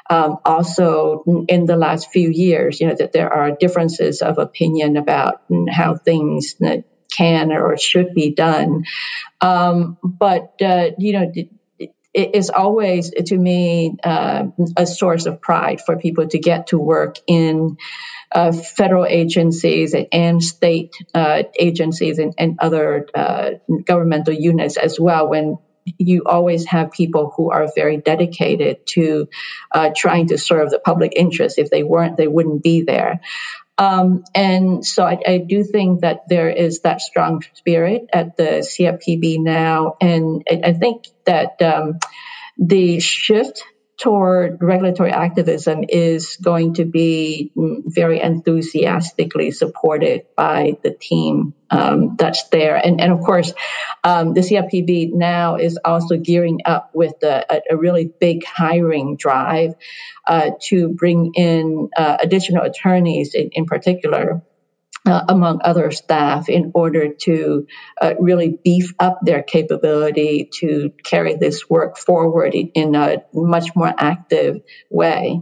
Um, 0.09 0.39
also, 0.43 1.45
in 1.47 1.67
the 1.67 1.77
last 1.77 2.11
few 2.11 2.31
years, 2.31 2.81
you 2.81 2.87
know 2.87 2.95
that 2.95 3.13
there 3.13 3.31
are 3.31 3.51
differences 3.51 4.23
of 4.23 4.39
opinion 4.39 4.97
about 4.97 5.43
how 5.71 5.97
things 5.97 6.57
can 7.15 7.53
or 7.53 7.77
should 7.77 8.15
be 8.15 8.33
done. 8.35 8.85
Um, 9.43 9.99
but 10.03 10.55
uh, 10.63 10.93
you 10.97 11.13
know 11.13 11.33
it 12.15 12.35
is 12.35 12.51
always 12.51 13.11
to 13.11 13.37
me 13.37 13.97
uh, 14.05 14.45
a 14.77 14.87
source 14.87 15.27
of 15.27 15.41
pride 15.41 15.81
for 15.81 15.97
people 15.97 16.27
to 16.29 16.39
get 16.39 16.69
to 16.69 16.79
work 16.79 17.17
in 17.27 17.77
uh, 18.31 18.53
federal 18.53 19.07
agencies 19.07 19.95
and 20.13 20.43
state 20.43 20.95
uh, 21.15 21.43
agencies 21.59 22.19
and, 22.19 22.35
and 22.39 22.59
other 22.61 23.07
uh, 23.15 23.51
governmental 23.85 24.35
units 24.35 24.77
as 24.77 24.99
well 24.99 25.29
when 25.29 25.59
you 25.99 26.23
always 26.27 26.67
have 26.67 26.93
people 26.93 27.33
who 27.37 27.51
are 27.51 27.69
very 27.75 27.97
dedicated 27.97 28.87
to 28.87 29.29
uh, 29.73 29.91
trying 29.97 30.29
to 30.29 30.39
serve 30.39 30.71
the 30.71 30.79
public 30.79 31.13
interest. 31.17 31.59
If 31.59 31.71
they 31.71 31.83
weren't 31.83 32.17
they 32.17 32.29
wouldn't 32.29 32.63
be 32.63 32.83
there 32.83 33.21
um, 33.83 34.23
and 34.33 34.87
so 34.87 35.05
I, 35.05 35.19
I, 35.27 35.39
do 35.39 35.65
think 35.65 36.03
that 36.03 36.29
there 36.29 36.49
is 36.49 36.83
that 36.83 37.01
strong 37.01 37.43
spirit 37.55 38.03
at 38.13 38.37
the 38.37 38.63
CFPB 38.63 39.41
now. 39.41 39.97
And 40.01 40.45
I, 40.49 40.69
I 40.69 40.73
think 40.73 41.07
that 41.25 41.61
um, 41.61 41.99
the 42.57 43.01
shift 43.01 43.65
toward 44.03 44.61
regulatory 44.61 45.13
activism 45.13 45.85
is 45.89 46.37
going 46.43 46.75
to 46.75 46.85
be 46.85 47.53
very 47.55 48.21
enthusiastically 48.21 49.53
supported 49.53 50.27
by 50.37 50.77
the 50.83 50.91
team 50.91 51.55
um, 51.71 52.17
that's 52.19 52.49
there. 52.49 52.75
And, 52.75 53.01
and 53.01 53.13
of 53.13 53.21
course, 53.21 53.53
um, 54.03 54.35
the 54.35 54.41
CFPB 54.41 55.13
now 55.13 55.55
is 55.55 55.79
also 55.85 56.17
gearing 56.17 56.63
up 56.65 56.91
with 56.93 57.15
a, 57.23 57.63
a 57.71 57.77
really 57.77 58.13
big 58.21 58.45
hiring 58.45 59.17
drive 59.17 59.75
uh, 60.27 60.51
to 60.63 60.89
bring 60.89 61.33
in 61.37 61.89
uh, 61.97 62.17
additional 62.21 62.65
attorneys 62.65 63.35
in, 63.35 63.51
in 63.53 63.67
particular 63.67 64.43
uh, 65.07 65.25
among 65.29 65.61
other 65.65 65.91
staff 65.91 66.49
in 66.49 66.71
order 66.75 67.13
to 67.13 67.67
uh, 68.01 68.15
really 68.21 68.59
beef 68.65 68.95
up 68.99 69.19
their 69.23 69.43
capability 69.43 70.49
to 70.61 70.93
carry 71.03 71.35
this 71.35 71.69
work 71.69 71.99
forward 71.99 72.55
in 72.55 72.95
a 72.95 73.23
much 73.33 73.75
more 73.75 73.93
active 73.99 74.61
way. 74.91 75.41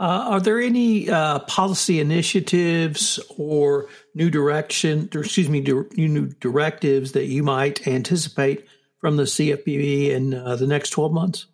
Uh, 0.00 0.26
are 0.28 0.40
there 0.40 0.60
any 0.60 1.10
uh, 1.10 1.40
policy 1.40 1.98
initiatives 1.98 3.18
or 3.36 3.88
new 4.14 4.30
direction, 4.30 5.08
or 5.12 5.22
excuse 5.22 5.48
me, 5.48 5.60
new 5.60 6.26
directives 6.40 7.12
that 7.12 7.26
you 7.26 7.42
might 7.42 7.86
anticipate 7.88 8.64
from 9.00 9.16
the 9.16 9.24
CFPB 9.24 10.10
in 10.10 10.34
uh, 10.34 10.54
the 10.54 10.68
next 10.68 10.90
12 10.90 11.12
months? 11.12 11.46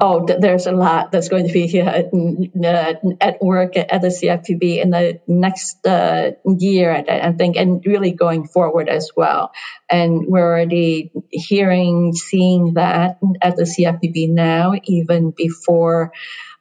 Oh, 0.00 0.26
there's 0.26 0.66
a 0.66 0.72
lot 0.72 1.12
that's 1.12 1.28
going 1.28 1.46
to 1.46 1.52
be 1.52 1.80
uh, 1.80 2.94
at 3.20 3.42
work 3.42 3.76
at 3.76 4.00
the 4.02 4.08
CFPB 4.08 4.82
in 4.82 4.90
the 4.90 5.20
next 5.26 5.86
uh, 5.86 6.32
year, 6.44 6.92
I 7.08 7.32
think, 7.32 7.56
and 7.56 7.84
really 7.84 8.12
going 8.12 8.46
forward 8.46 8.88
as 8.88 9.10
well. 9.16 9.52
And 9.88 10.26
we're 10.26 10.46
already 10.46 11.12
hearing, 11.30 12.14
seeing 12.14 12.74
that 12.74 13.18
at 13.40 13.56
the 13.56 13.64
CFPB 13.64 14.30
now, 14.30 14.74
even 14.84 15.30
before. 15.30 16.12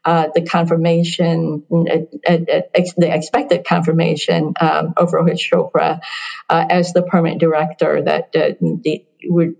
Uh, 0.03 0.30
the 0.34 0.41
confirmation, 0.41 1.63
uh, 1.72 1.98
uh, 2.27 2.38
uh 2.50 2.82
the 2.98 3.13
expected 3.13 3.63
confirmation 3.63 4.51
um, 4.60 4.96
of 4.98 5.12
Rohit 5.12 5.38
Chopra 5.38 6.00
as 6.50 6.91
the 6.94 7.03
permanent 7.03 7.39
director, 7.39 8.01
that 8.01 8.32
the, 8.32 9.06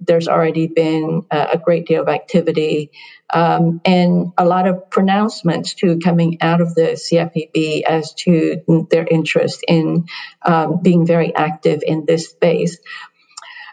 there's 0.02 0.28
already 0.28 0.68
been 0.68 1.24
a 1.32 1.58
great 1.58 1.86
deal 1.86 2.02
of 2.02 2.10
activity 2.10 2.92
um, 3.34 3.82
and 3.86 4.34
a 4.38 4.46
lot 4.46 4.68
of 4.68 4.90
pronouncements 4.90 5.74
too 5.74 6.00
coming 6.00 6.42
out 6.42 6.62
of 6.62 6.76
the 6.76 7.00
CFPB 7.00 7.84
as 7.84 8.14
to 8.16 8.88
their 8.90 9.08
interest 9.10 9.64
in 9.68 10.06
um, 10.42 10.82
being 10.82 11.06
very 11.06 11.34
active 11.36 11.82
in 11.86 12.06
this 12.06 12.30
space. 12.30 12.78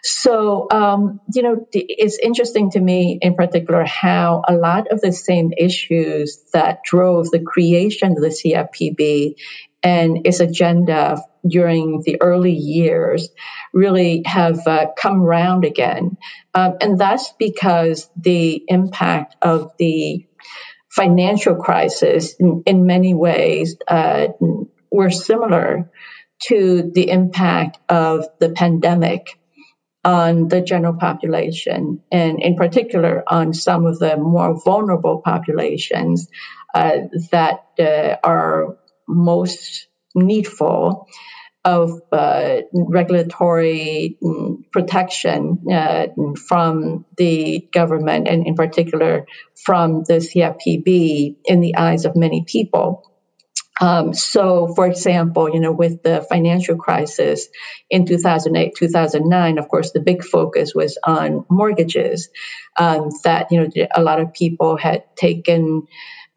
So, 0.03 0.69
um, 0.71 1.21
you 1.35 1.43
know, 1.43 1.67
it's 1.73 2.19
interesting 2.19 2.71
to 2.73 2.81
me 2.81 3.19
in 3.21 3.35
particular 3.35 3.85
how 3.85 4.43
a 4.47 4.55
lot 4.55 4.93
of 4.93 5.01
the 5.01 5.13
same 5.13 5.53
issues 5.57 6.45
that 6.53 6.85
drove 6.85 7.31
the 7.31 7.41
creation 7.41 8.13
of 8.13 8.21
the 8.21 8.29
CFPB 8.29 9.35
and 9.83 10.27
its 10.27 10.41
agenda 10.41 11.23
during 11.47 12.03
the 12.05 12.21
early 12.21 12.53
years 12.53 13.29
really 13.73 14.23
have 14.27 14.67
uh, 14.67 14.87
come 14.97 15.21
round 15.21 15.65
again. 15.65 16.17
Um, 16.55 16.75
and 16.81 16.99
that's 16.99 17.33
because 17.39 18.09
the 18.17 18.63
impact 18.69 19.37
of 19.43 19.73
the 19.79 20.27
financial 20.91 21.57
crisis 21.57 22.35
in, 22.41 22.63
in 22.67 22.87
many 22.87 23.15
ways 23.15 23.77
uh, 23.87 24.29
were 24.91 25.11
similar 25.11 25.91
to 26.45 26.91
the 26.95 27.11
impact 27.11 27.79
of 27.89 28.27
the 28.41 28.51
pandemic 28.51 29.39
on 30.05 30.49
the 30.49 30.61
general 30.61 30.95
population, 30.95 32.01
and 32.11 32.41
in 32.41 32.55
particular 32.57 33.23
on 33.27 33.53
some 33.53 33.85
of 33.85 33.99
the 33.99 34.17
more 34.17 34.61
vulnerable 34.65 35.21
populations 35.25 36.29
uh, 36.75 36.99
that 37.33 37.65
uh, 37.79 38.17
are 38.23 38.79
most 39.09 39.89
needful 40.19 41.09
of 41.65 42.01
uh, 42.13 42.61
regulatory 42.73 44.17
mm, 44.23 44.71
protection 44.73 45.65
uh, 45.71 46.07
from 46.47 47.05
the 47.17 47.69
government 47.73 48.29
and 48.29 48.47
in 48.47 48.55
particular 48.55 49.27
from 49.65 50.05
the 50.05 50.15
CFPB 50.15 51.37
in 51.45 51.61
the 51.61 51.77
eyes 51.77 52.05
of 52.05 52.17
many 52.17 52.45
people. 52.47 53.05
Um, 53.81 54.13
so, 54.13 54.73
for 54.75 54.87
example, 54.87 55.53
you 55.53 55.61
know, 55.61 55.73
with 55.73 56.03
the 56.03 56.27
financial 56.29 56.77
crisis 56.77 57.47
in 57.91 58.07
2008, 58.07 58.75
2009, 58.77 59.59
of 59.59 59.69
course, 59.69 59.93
the 59.93 60.01
big 60.01 60.25
focus 60.25 60.75
was 60.75 60.99
on 61.05 61.45
mortgages. 61.49 62.29
Um, 62.77 63.11
that 63.25 63.49
you 63.51 63.61
know, 63.61 63.87
a 63.95 64.03
lot 64.03 64.21
of 64.21 64.33
people 64.33 64.77
had 64.77 65.05
taken 65.17 65.87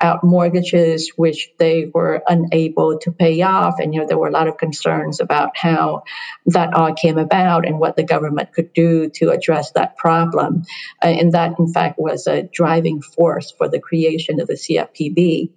out 0.01 0.23
mortgages 0.23 1.11
which 1.15 1.49
they 1.57 1.89
were 1.93 2.21
unable 2.27 2.99
to 2.99 3.11
pay 3.11 3.41
off. 3.41 3.75
And, 3.79 3.93
you 3.93 4.01
know, 4.01 4.07
there 4.07 4.17
were 4.17 4.27
a 4.27 4.31
lot 4.31 4.47
of 4.47 4.57
concerns 4.57 5.19
about 5.19 5.55
how 5.55 6.03
that 6.47 6.73
all 6.73 6.93
came 6.93 7.17
about 7.17 7.65
and 7.65 7.79
what 7.79 7.95
the 7.95 8.03
government 8.03 8.53
could 8.53 8.73
do 8.73 9.09
to 9.15 9.29
address 9.29 9.71
that 9.71 9.97
problem. 9.97 10.63
Uh, 11.03 11.07
and 11.07 11.33
that, 11.33 11.57
in 11.59 11.71
fact, 11.71 11.99
was 11.99 12.27
a 12.27 12.43
driving 12.43 13.01
force 13.01 13.51
for 13.51 13.67
the 13.67 13.79
creation 13.79 14.41
of 14.41 14.47
the 14.47 14.53
CFPB. 14.53 15.49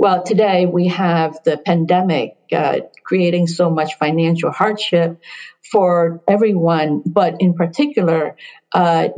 Well, 0.00 0.22
today 0.22 0.64
we 0.64 0.86
have 0.88 1.40
the 1.44 1.58
pandemic 1.58 2.36
uh, 2.52 2.80
creating 3.02 3.48
so 3.48 3.68
much 3.68 3.96
financial 3.98 4.52
hardship 4.52 5.20
for 5.72 6.22
everyone, 6.28 7.02
but 7.04 7.40
in 7.40 7.54
particular, 7.54 8.36
uh, 8.72 9.08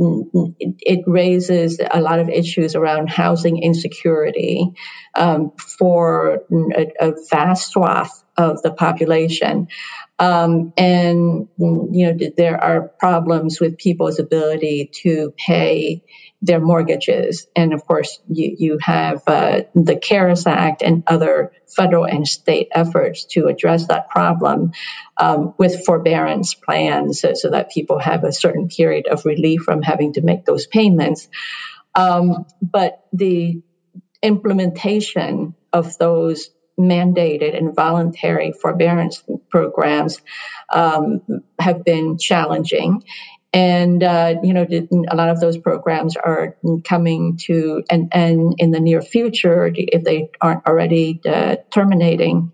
it 0.58 1.04
raises 1.06 1.80
a 1.90 2.00
lot 2.00 2.18
of 2.18 2.30
issues 2.30 2.76
around 2.76 3.10
housing 3.10 3.62
insecurity 3.62 4.72
um, 5.14 5.52
for 5.58 6.44
a, 6.50 6.87
a, 6.99 7.12
vast 7.28 7.72
swath 7.72 8.25
of 8.40 8.62
the 8.62 8.73
population. 8.73 9.68
Um, 10.18 10.73
and, 10.76 11.49
you 11.59 12.12
know, 12.12 12.30
there 12.37 12.62
are 12.62 12.88
problems 12.88 13.61
with 13.61 13.78
people's 13.78 14.18
ability 14.18 14.90
to 15.02 15.32
pay 15.37 16.02
their 16.42 16.61
mortgages. 16.61 17.47
And 17.54 17.73
of 17.73 17.87
course, 17.87 18.18
you, 18.28 18.54
you 18.59 18.78
have 18.80 19.23
uh, 19.26 19.62
the 19.75 19.97
CARES 19.97 20.47
Act 20.47 20.82
and 20.82 21.04
other 21.06 21.52
federal 21.66 22.04
and 22.04 22.26
state 22.26 22.68
efforts 22.73 23.25
to 23.26 23.47
address 23.47 23.87
that 23.88 24.09
problem 24.09 24.73
um, 25.16 25.54
with 25.59 25.85
forbearance 25.85 26.54
plans 26.54 27.20
so, 27.20 27.32
so, 27.35 27.50
that 27.50 27.70
people 27.70 27.99
have 27.99 28.25
a 28.25 28.32
certain 28.32 28.68
period 28.68 29.06
of 29.06 29.25
relief 29.25 29.62
from 29.62 29.82
having 29.82 30.14
to 30.14 30.23
make 30.23 30.44
those 30.44 30.66
payments. 30.66 31.28
Um, 31.94 32.47
but 32.62 33.04
the 33.12 33.62
implementation 34.23 35.54
of 35.73 35.97
those 35.99 36.50
mandated 36.80 37.56
and 37.56 37.75
voluntary 37.75 38.52
forbearance 38.52 39.22
programs 39.50 40.20
um, 40.72 41.20
have 41.58 41.84
been 41.84 42.18
challenging. 42.18 43.02
And, 43.52 44.02
uh, 44.02 44.37
you 44.42 44.54
know, 44.54 44.64
a 45.10 45.16
lot 45.16 45.28
of 45.28 45.40
those 45.40 45.58
programs 45.58 46.16
are 46.16 46.56
coming 46.84 47.37
to 47.46 47.82
an 47.90 48.08
end 48.12 48.54
in 48.58 48.70
the 48.70 48.78
near 48.78 49.02
future 49.02 49.70
if 49.75 50.04
they 50.04 50.30
aren't 50.40 50.66
already 50.66 51.20
uh, 51.26 51.56
terminating. 51.70 52.52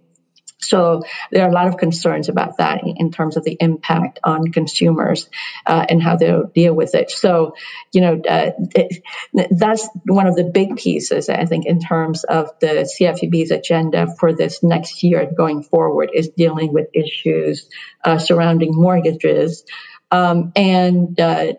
So 0.59 1.03
there 1.31 1.45
are 1.45 1.51
a 1.51 1.53
lot 1.53 1.69
of 1.69 1.77
concerns 1.77 2.29
about 2.29 2.59
that 2.59 2.83
in 2.85 3.11
terms 3.11 3.37
of 3.37 3.45
the 3.45 3.57
impact 3.61 4.21
on 4.25 4.53
consumers 4.53 5.29
uh, 5.67 5.85
and 5.89 6.03
how 6.03 6.17
they'll 6.17 6.47
deal 6.47 6.75
with 6.75 6.95
it. 6.95 7.11
So, 7.11 7.55
you 7.93 8.01
know, 8.01 8.21
uh, 8.29 8.53
it, 8.75 9.03
that's 9.51 9.87
one 10.07 10.27
of 10.27 10.35
the 10.35 10.45
big 10.45 10.77
pieces, 10.77 11.29
I 11.29 11.45
think, 11.45 11.67
in 11.67 11.81
terms 11.81 12.25
of 12.25 12.51
the 12.61 12.89
CFPB's 12.99 13.51
agenda 13.51 14.07
for 14.19 14.33
this 14.33 14.63
next 14.63 15.03
year 15.03 15.31
going 15.31 15.63
forward 15.63 16.11
is 16.15 16.31
dealing 16.31 16.73
with 16.73 16.89
issues 16.95 17.69
uh, 18.05 18.19
surrounding 18.19 18.75
mortgages. 18.75 19.65
Um, 20.11 20.53
and 20.55 21.21
uh, 21.21 21.55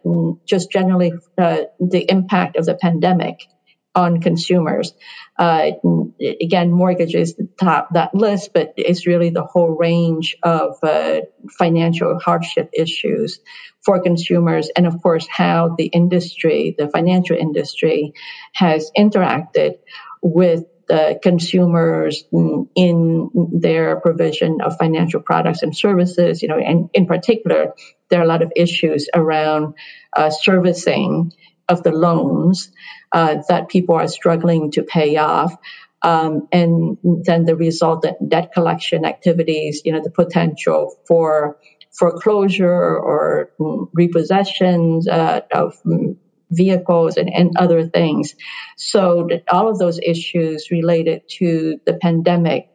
just 0.46 0.72
generally 0.72 1.12
uh, 1.38 1.64
the 1.80 2.10
impact 2.10 2.56
of 2.56 2.66
the 2.66 2.76
pandemic 2.76 3.46
on 3.98 4.22
consumers. 4.22 4.94
Uh, 5.40 5.72
again, 6.40 6.72
mortgages 6.72 7.34
top 7.60 7.90
that 7.94 8.14
list, 8.14 8.52
but 8.54 8.74
it's 8.78 9.08
really 9.08 9.32
the 9.32 9.44
whole 9.44 9.72
range 9.72 10.38
of 10.44 10.78
uh, 10.84 11.22
financial 11.58 12.20
hardship 12.20 12.70
issues 12.74 13.40
for 13.84 14.02
consumers, 14.02 14.70
and 14.76 14.86
of 14.86 15.02
course, 15.02 15.28
how 15.28 15.76
the 15.78 15.88
industry, 15.88 16.76
the 16.78 16.88
financial 16.90 17.36
industry, 17.36 18.14
has 18.54 18.92
interacted 18.96 19.80
with 20.22 20.64
the 20.88 21.20
consumers 21.22 22.24
in 22.76 23.30
their 23.52 24.00
provision 24.00 24.62
of 24.62 24.78
financial 24.78 25.22
products 25.22 25.64
and 25.64 25.76
services. 25.76 26.44
You 26.44 26.50
know, 26.50 26.60
and 26.60 26.90
in 26.94 27.08
particular, 27.08 27.74
there 28.10 28.20
are 28.20 28.24
a 28.24 28.28
lot 28.28 28.44
of 28.44 28.52
issues 28.56 29.10
around 29.14 29.74
uh, 30.16 30.30
servicing 30.30 31.32
of 31.68 31.84
the 31.84 31.92
loans 31.92 32.72
uh, 33.12 33.38
that 33.50 33.70
people 33.70 33.96
are 33.96 34.08
struggling 34.08 34.72
to 34.72 34.84
pay 34.84 35.18
off. 35.18 35.56
Um, 36.04 36.48
and 36.52 36.98
then 37.04 37.46
the 37.46 37.56
resultant 37.56 38.30
debt 38.30 38.54
collection 38.54 39.06
activities, 39.06 39.82
you 39.84 39.92
know, 39.92 40.02
the 40.04 40.12
potential 40.12 40.96
for 41.08 41.58
foreclosure 41.98 42.70
or 42.70 43.52
repossessions 43.98 45.08
uh, 45.08 45.42
of 45.52 45.82
vehicles 46.52 47.18
and, 47.18 47.30
and 47.34 47.58
other 47.58 47.88
things. 47.88 48.36
So 48.78 49.28
all 49.50 49.68
of 49.70 49.80
those 49.80 50.00
issues 50.00 50.70
related 50.72 51.24
to 51.40 51.80
the 51.86 51.94
pandemic 51.94 52.70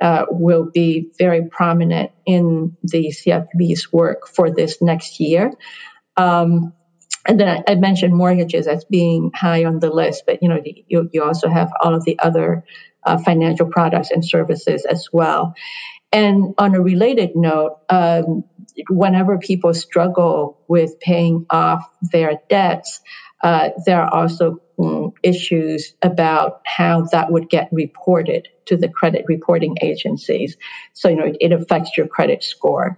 uh, 0.00 0.26
will 0.28 0.70
be 0.72 1.10
very 1.18 1.48
prominent 1.48 2.10
in 2.26 2.76
the 2.82 3.08
CFPB's 3.08 3.92
work 3.92 4.28
for 4.28 4.50
this 4.50 4.82
next 4.82 5.20
year. 5.20 5.52
Um, 6.16 6.74
and 7.26 7.40
then 7.40 7.64
I, 7.66 7.74
mentioned 7.74 8.14
mortgages 8.14 8.66
as 8.66 8.84
being 8.84 9.30
high 9.34 9.64
on 9.64 9.80
the 9.80 9.90
list, 9.90 10.24
but 10.26 10.42
you 10.42 10.48
know 10.48 10.60
you, 10.88 11.08
you 11.12 11.22
also 11.22 11.48
have 11.48 11.70
all 11.80 11.94
of 11.94 12.04
the 12.04 12.18
other 12.18 12.64
uh, 13.04 13.18
financial 13.18 13.66
products 13.66 14.10
and 14.10 14.24
services 14.24 14.84
as 14.84 15.08
well. 15.12 15.54
And 16.12 16.54
on 16.58 16.74
a 16.74 16.80
related 16.80 17.34
note, 17.34 17.78
um, 17.88 18.44
whenever 18.88 19.38
people 19.38 19.74
struggle 19.74 20.60
with 20.68 20.98
paying 21.00 21.46
off 21.50 21.88
their 22.12 22.40
debts, 22.48 23.00
uh, 23.42 23.70
there 23.84 24.02
are 24.02 24.14
also 24.14 24.60
um, 24.78 25.12
issues 25.22 25.94
about 26.02 26.60
how 26.64 27.02
that 27.12 27.30
would 27.30 27.48
get 27.48 27.68
reported 27.72 28.48
to 28.66 28.76
the 28.76 28.88
credit 28.88 29.24
reporting 29.28 29.76
agencies. 29.82 30.56
So, 30.92 31.08
you 31.08 31.16
know, 31.16 31.26
it, 31.26 31.36
it 31.40 31.52
affects 31.52 31.96
your 31.96 32.06
credit 32.06 32.42
score. 32.42 32.96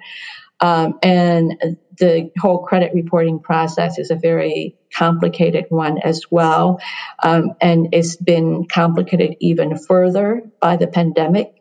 Um, 0.60 0.98
and 1.02 1.78
the 1.98 2.30
whole 2.38 2.64
credit 2.64 2.92
reporting 2.94 3.40
process 3.40 3.98
is 3.98 4.10
a 4.10 4.16
very 4.16 4.76
complicated 4.94 5.66
one 5.68 5.98
as 5.98 6.22
well. 6.30 6.80
Um, 7.22 7.52
and 7.60 7.88
it's 7.92 8.16
been 8.16 8.66
complicated 8.66 9.36
even 9.40 9.76
further 9.78 10.42
by 10.60 10.76
the 10.76 10.86
pandemic 10.86 11.52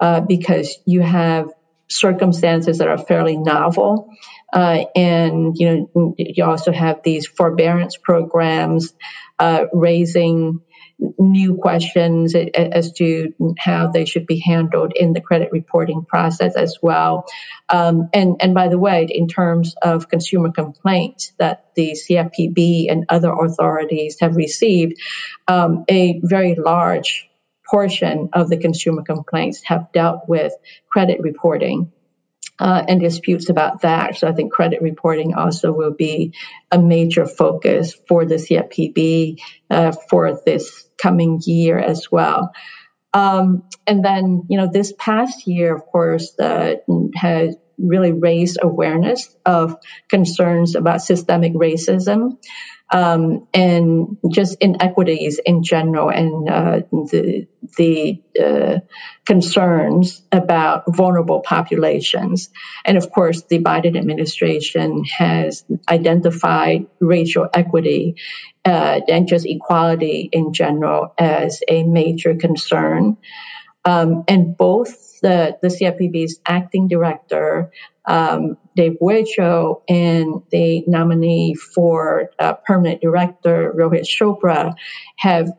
uh, 0.00 0.20
because 0.20 0.76
you 0.84 1.00
have 1.00 1.50
circumstances 1.88 2.78
that 2.78 2.88
are 2.88 2.98
fairly 2.98 3.36
novel. 3.36 4.10
Uh, 4.52 4.84
and 4.94 5.56
you 5.58 5.88
know 5.96 6.14
you 6.16 6.44
also 6.44 6.70
have 6.70 7.00
these 7.02 7.26
forbearance 7.26 7.96
programs 7.96 8.92
uh, 9.40 9.64
raising 9.72 10.60
new 10.98 11.56
questions 11.56 12.34
as 12.34 12.92
to 12.92 13.34
how 13.58 13.88
they 13.88 14.04
should 14.04 14.26
be 14.26 14.38
handled 14.38 14.92
in 14.94 15.12
the 15.12 15.20
credit 15.20 15.50
reporting 15.52 16.04
process 16.04 16.56
as 16.56 16.78
well. 16.82 17.26
Um, 17.68 18.08
and, 18.12 18.36
and 18.40 18.54
by 18.54 18.68
the 18.68 18.78
way, 18.78 19.06
in 19.10 19.28
terms 19.28 19.74
of 19.82 20.08
consumer 20.08 20.52
complaints 20.52 21.32
that 21.38 21.74
the 21.74 21.92
CFPB 21.92 22.90
and 22.90 23.06
other 23.08 23.32
authorities 23.32 24.18
have 24.20 24.36
received, 24.36 25.00
um, 25.48 25.84
a 25.88 26.20
very 26.22 26.54
large 26.54 27.28
portion 27.68 28.28
of 28.32 28.48
the 28.48 28.58
consumer 28.58 29.02
complaints 29.02 29.62
have 29.64 29.90
dealt 29.92 30.28
with 30.28 30.52
credit 30.90 31.20
reporting 31.20 31.90
uh, 32.58 32.84
and 32.88 33.00
disputes 33.00 33.48
about 33.50 33.82
that. 33.82 34.16
So 34.16 34.28
I 34.28 34.32
think 34.32 34.52
credit 34.52 34.82
reporting 34.82 35.34
also 35.34 35.72
will 35.72 35.94
be 35.94 36.34
a 36.70 36.78
major 36.78 37.26
focus 37.26 37.94
for 38.06 38.24
the 38.24 38.36
CFPB 38.36 39.40
uh, 39.70 39.92
for 40.08 40.40
this 40.44 40.88
coming 40.96 41.40
year 41.44 41.78
as 41.78 42.10
well. 42.10 42.52
Um, 43.12 43.64
and 43.86 44.04
then, 44.04 44.44
you 44.48 44.58
know, 44.58 44.68
this 44.72 44.92
past 44.98 45.46
year, 45.46 45.74
of 45.74 45.86
course, 45.86 46.38
uh, 46.38 46.76
has 47.14 47.56
really 47.78 48.12
raised 48.12 48.58
awareness 48.62 49.34
of 49.44 49.76
concerns 50.08 50.74
about 50.74 51.02
systemic 51.02 51.52
racism. 51.54 52.38
Um, 52.94 53.48
and 53.52 54.16
just 54.30 54.56
inequities 54.60 55.40
in 55.44 55.64
general 55.64 56.10
and 56.10 56.48
uh, 56.48 56.80
the, 56.92 57.48
the 57.76 58.22
uh, 58.40 58.78
concerns 59.26 60.22
about 60.30 60.84
vulnerable 60.86 61.40
populations. 61.40 62.50
And 62.84 62.96
of 62.96 63.10
course, 63.10 63.42
the 63.42 63.58
Biden 63.58 63.98
administration 63.98 65.02
has 65.06 65.64
identified 65.90 66.86
racial 67.00 67.48
equity 67.52 68.14
uh, 68.64 69.00
and 69.08 69.26
just 69.26 69.44
equality 69.44 70.28
in 70.30 70.52
general 70.52 71.14
as 71.18 71.64
a 71.66 71.82
major 71.82 72.36
concern. 72.36 73.16
Um, 73.84 74.22
and 74.28 74.56
both 74.56 75.20
the, 75.20 75.58
the 75.60 75.68
CFPB's 75.68 76.38
acting 76.46 76.86
director, 76.86 77.72
um, 78.04 78.56
Dave 78.76 78.96
Uejio, 79.00 79.82
and 79.88 80.42
the 80.50 80.84
nominee 80.86 81.54
for 81.54 82.30
uh, 82.38 82.54
permanent 82.54 83.00
director, 83.00 83.72
Rohit 83.76 84.04
Chopra, 84.04 84.74
have 85.16 85.50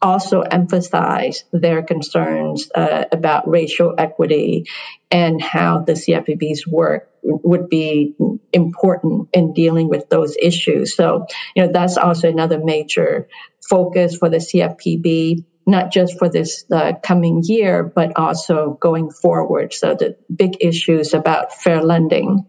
also 0.00 0.40
emphasized 0.40 1.44
their 1.52 1.82
concerns 1.82 2.68
uh, 2.74 3.04
about 3.12 3.48
racial 3.48 3.94
equity 3.96 4.66
and 5.10 5.40
how 5.40 5.78
the 5.80 5.92
CFPB's 5.92 6.66
work 6.66 7.08
would 7.22 7.68
be 7.68 8.16
important 8.52 9.28
in 9.32 9.52
dealing 9.52 9.88
with 9.88 10.08
those 10.08 10.36
issues. 10.36 10.96
So, 10.96 11.26
you 11.54 11.64
know, 11.64 11.72
that's 11.72 11.96
also 11.96 12.28
another 12.28 12.58
major 12.58 13.28
focus 13.68 14.16
for 14.16 14.28
the 14.28 14.38
CFPB 14.38 15.44
not 15.66 15.92
just 15.92 16.18
for 16.18 16.28
this 16.28 16.64
uh, 16.72 16.92
coming 17.02 17.42
year, 17.44 17.84
but 17.84 18.18
also 18.18 18.76
going 18.80 19.10
forward. 19.10 19.72
So 19.72 19.94
the 19.94 20.16
big 20.34 20.56
issues 20.60 21.14
about 21.14 21.54
fair 21.54 21.82
lending. 21.82 22.46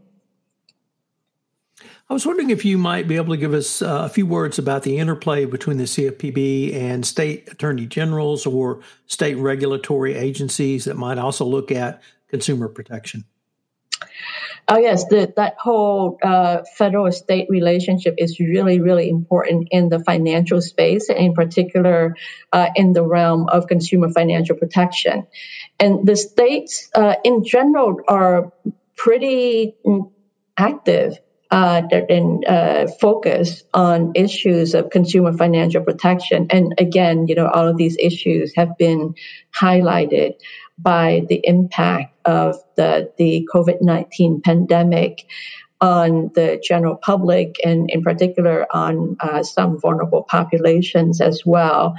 I 2.14 2.16
was 2.16 2.28
wondering 2.28 2.52
if 2.52 2.64
you 2.64 2.78
might 2.78 3.08
be 3.08 3.16
able 3.16 3.34
to 3.34 3.38
give 3.38 3.56
us 3.56 3.82
uh, 3.82 4.04
a 4.06 4.08
few 4.08 4.28
words 4.28 4.60
about 4.60 4.84
the 4.84 5.00
interplay 5.00 5.46
between 5.46 5.78
the 5.78 5.86
CFPB 5.86 6.76
and 6.76 7.04
state 7.04 7.52
attorney 7.52 7.88
generals 7.88 8.46
or 8.46 8.82
state 9.08 9.34
regulatory 9.34 10.14
agencies 10.14 10.86
that 10.86 10.96
might 10.96 11.18
also 11.18 11.44
look 11.44 11.72
at 11.72 12.04
consumer 12.28 12.68
protection. 12.68 13.26
Oh 14.68 14.78
yes, 14.78 15.08
the, 15.08 15.34
that 15.38 15.56
whole 15.58 16.20
uh, 16.22 16.62
federal 16.78 17.12
state 17.12 17.48
relationship 17.50 18.14
is 18.20 18.40
really, 18.40 18.80
really 18.80 19.10
important 19.10 19.70
in 19.72 19.90
the 19.90 19.98
financial 19.98 20.62
space, 20.62 21.10
in 21.10 21.34
particular 21.34 22.16
uh, 22.52 22.68
in 22.76 22.94
the 22.94 23.02
realm 23.02 23.50
of 23.50 23.66
consumer 23.66 24.12
financial 24.12 24.56
protection. 24.56 25.26
And 25.80 26.06
the 26.06 26.16
states, 26.16 26.92
uh, 26.94 27.16
in 27.24 27.44
general, 27.44 28.02
are 28.08 28.54
pretty 28.96 29.74
active 30.60 31.18
uh, 31.54 31.84
and 32.10 32.44
uh, 32.46 32.88
focus 33.00 33.64
on 33.76 34.12
issues 34.16 34.74
of 34.74 34.90
consumer 34.90 35.32
financial 35.32 35.84
protection. 35.84 36.48
And 36.50 36.74
again, 36.80 37.28
you 37.28 37.36
know, 37.36 37.48
all 37.48 37.68
of 37.68 37.78
these 37.78 37.96
issues 38.00 38.52
have 38.56 38.76
been 38.80 39.14
highlighted 39.56 40.34
by 40.80 41.22
the 41.30 41.40
impact 41.44 42.16
of 42.26 42.56
the, 42.76 43.12
the 43.20 43.48
COVID 43.54 43.84
19 43.84 44.42
pandemic 44.42 45.28
on 45.80 46.32
the 46.34 46.60
general 46.64 46.96
public 46.96 47.58
and, 47.64 47.88
in 47.92 48.02
particular, 48.02 48.66
on 48.76 49.16
uh, 49.20 49.44
some 49.44 49.80
vulnerable 49.80 50.24
populations 50.24 51.22
as 51.22 51.44
well. 51.46 51.94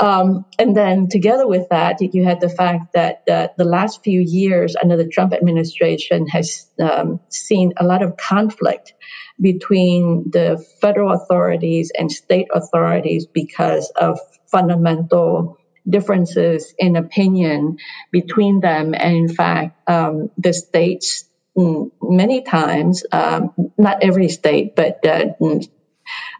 Um, 0.00 0.46
and 0.58 0.74
then, 0.74 1.08
together 1.08 1.46
with 1.46 1.68
that, 1.68 1.98
you 2.00 2.24
had 2.24 2.40
the 2.40 2.48
fact 2.48 2.94
that 2.94 3.22
uh, 3.30 3.48
the 3.58 3.64
last 3.64 4.02
few 4.02 4.20
years 4.20 4.74
under 4.82 4.96
the 4.96 5.06
Trump 5.06 5.34
administration 5.34 6.26
has 6.28 6.66
um, 6.80 7.20
seen 7.28 7.74
a 7.76 7.84
lot 7.84 8.02
of 8.02 8.16
conflict 8.16 8.94
between 9.38 10.30
the 10.30 10.64
federal 10.80 11.12
authorities 11.12 11.92
and 11.98 12.10
state 12.10 12.48
authorities 12.52 13.26
because 13.26 13.92
of 13.94 14.18
fundamental 14.50 15.58
differences 15.88 16.74
in 16.78 16.96
opinion 16.96 17.76
between 18.10 18.60
them. 18.60 18.94
And 18.94 19.16
in 19.16 19.28
fact, 19.28 19.88
um, 19.88 20.30
the 20.38 20.54
states 20.54 21.28
mm, 21.56 21.90
many 22.02 22.42
times, 22.42 23.04
um, 23.12 23.52
not 23.76 24.02
every 24.02 24.28
state, 24.28 24.76
but 24.76 25.04
uh, 25.06 25.26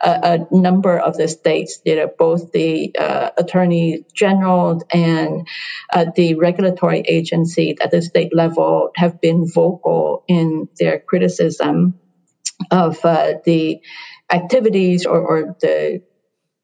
a, 0.00 0.46
a, 0.50 0.54
number 0.54 0.98
of 0.98 1.16
the 1.16 1.28
states, 1.28 1.80
you 1.84 1.96
know, 1.96 2.10
both 2.18 2.52
the 2.52 2.94
uh, 2.98 3.30
attorney 3.36 4.04
general 4.14 4.82
and 4.92 5.46
uh, 5.92 6.06
the 6.14 6.34
regulatory 6.34 7.00
agency 7.00 7.76
at 7.80 7.90
the 7.90 8.02
state 8.02 8.34
level 8.34 8.90
have 8.96 9.20
been 9.20 9.46
vocal 9.46 10.24
in 10.28 10.68
their 10.78 10.98
criticism 10.98 11.98
of 12.70 13.04
uh, 13.04 13.34
the 13.44 13.80
activities 14.30 15.06
or, 15.06 15.20
or 15.20 15.56
the 15.60 16.02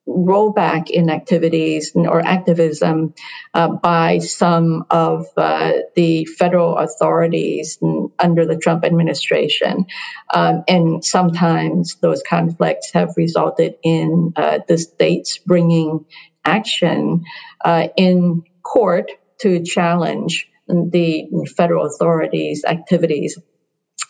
rollback 0.07 0.89
in 0.89 1.11
activities 1.11 1.93
or 1.95 2.21
activism 2.21 3.15
uh, 3.55 3.69
by 3.69 4.19
some 4.19 4.85
of 4.91 5.27
uh, 5.37 5.73
the 5.95 6.25
federal 6.25 6.77
authorities 6.77 7.79
under 8.19 8.47
the 8.47 8.57
Trump 8.57 8.85
administration. 8.85 9.87
Um, 10.33 10.63
and 10.69 11.05
sometimes 11.05 11.97
those 11.97 12.23
conflicts 12.23 12.93
have 12.93 13.15
resulted 13.17 13.77
in 13.83 14.33
uh, 14.37 14.61
the 14.69 14.79
states 14.79 15.39
bringing 15.39 16.05
action 16.45 17.25
uh, 17.65 17.89
in 17.97 18.45
court 18.63 19.11
to 19.41 19.63
challenge 19.65 20.49
the 20.69 21.29
federal 21.57 21.87
authorities' 21.87 22.65
activities 22.65 23.39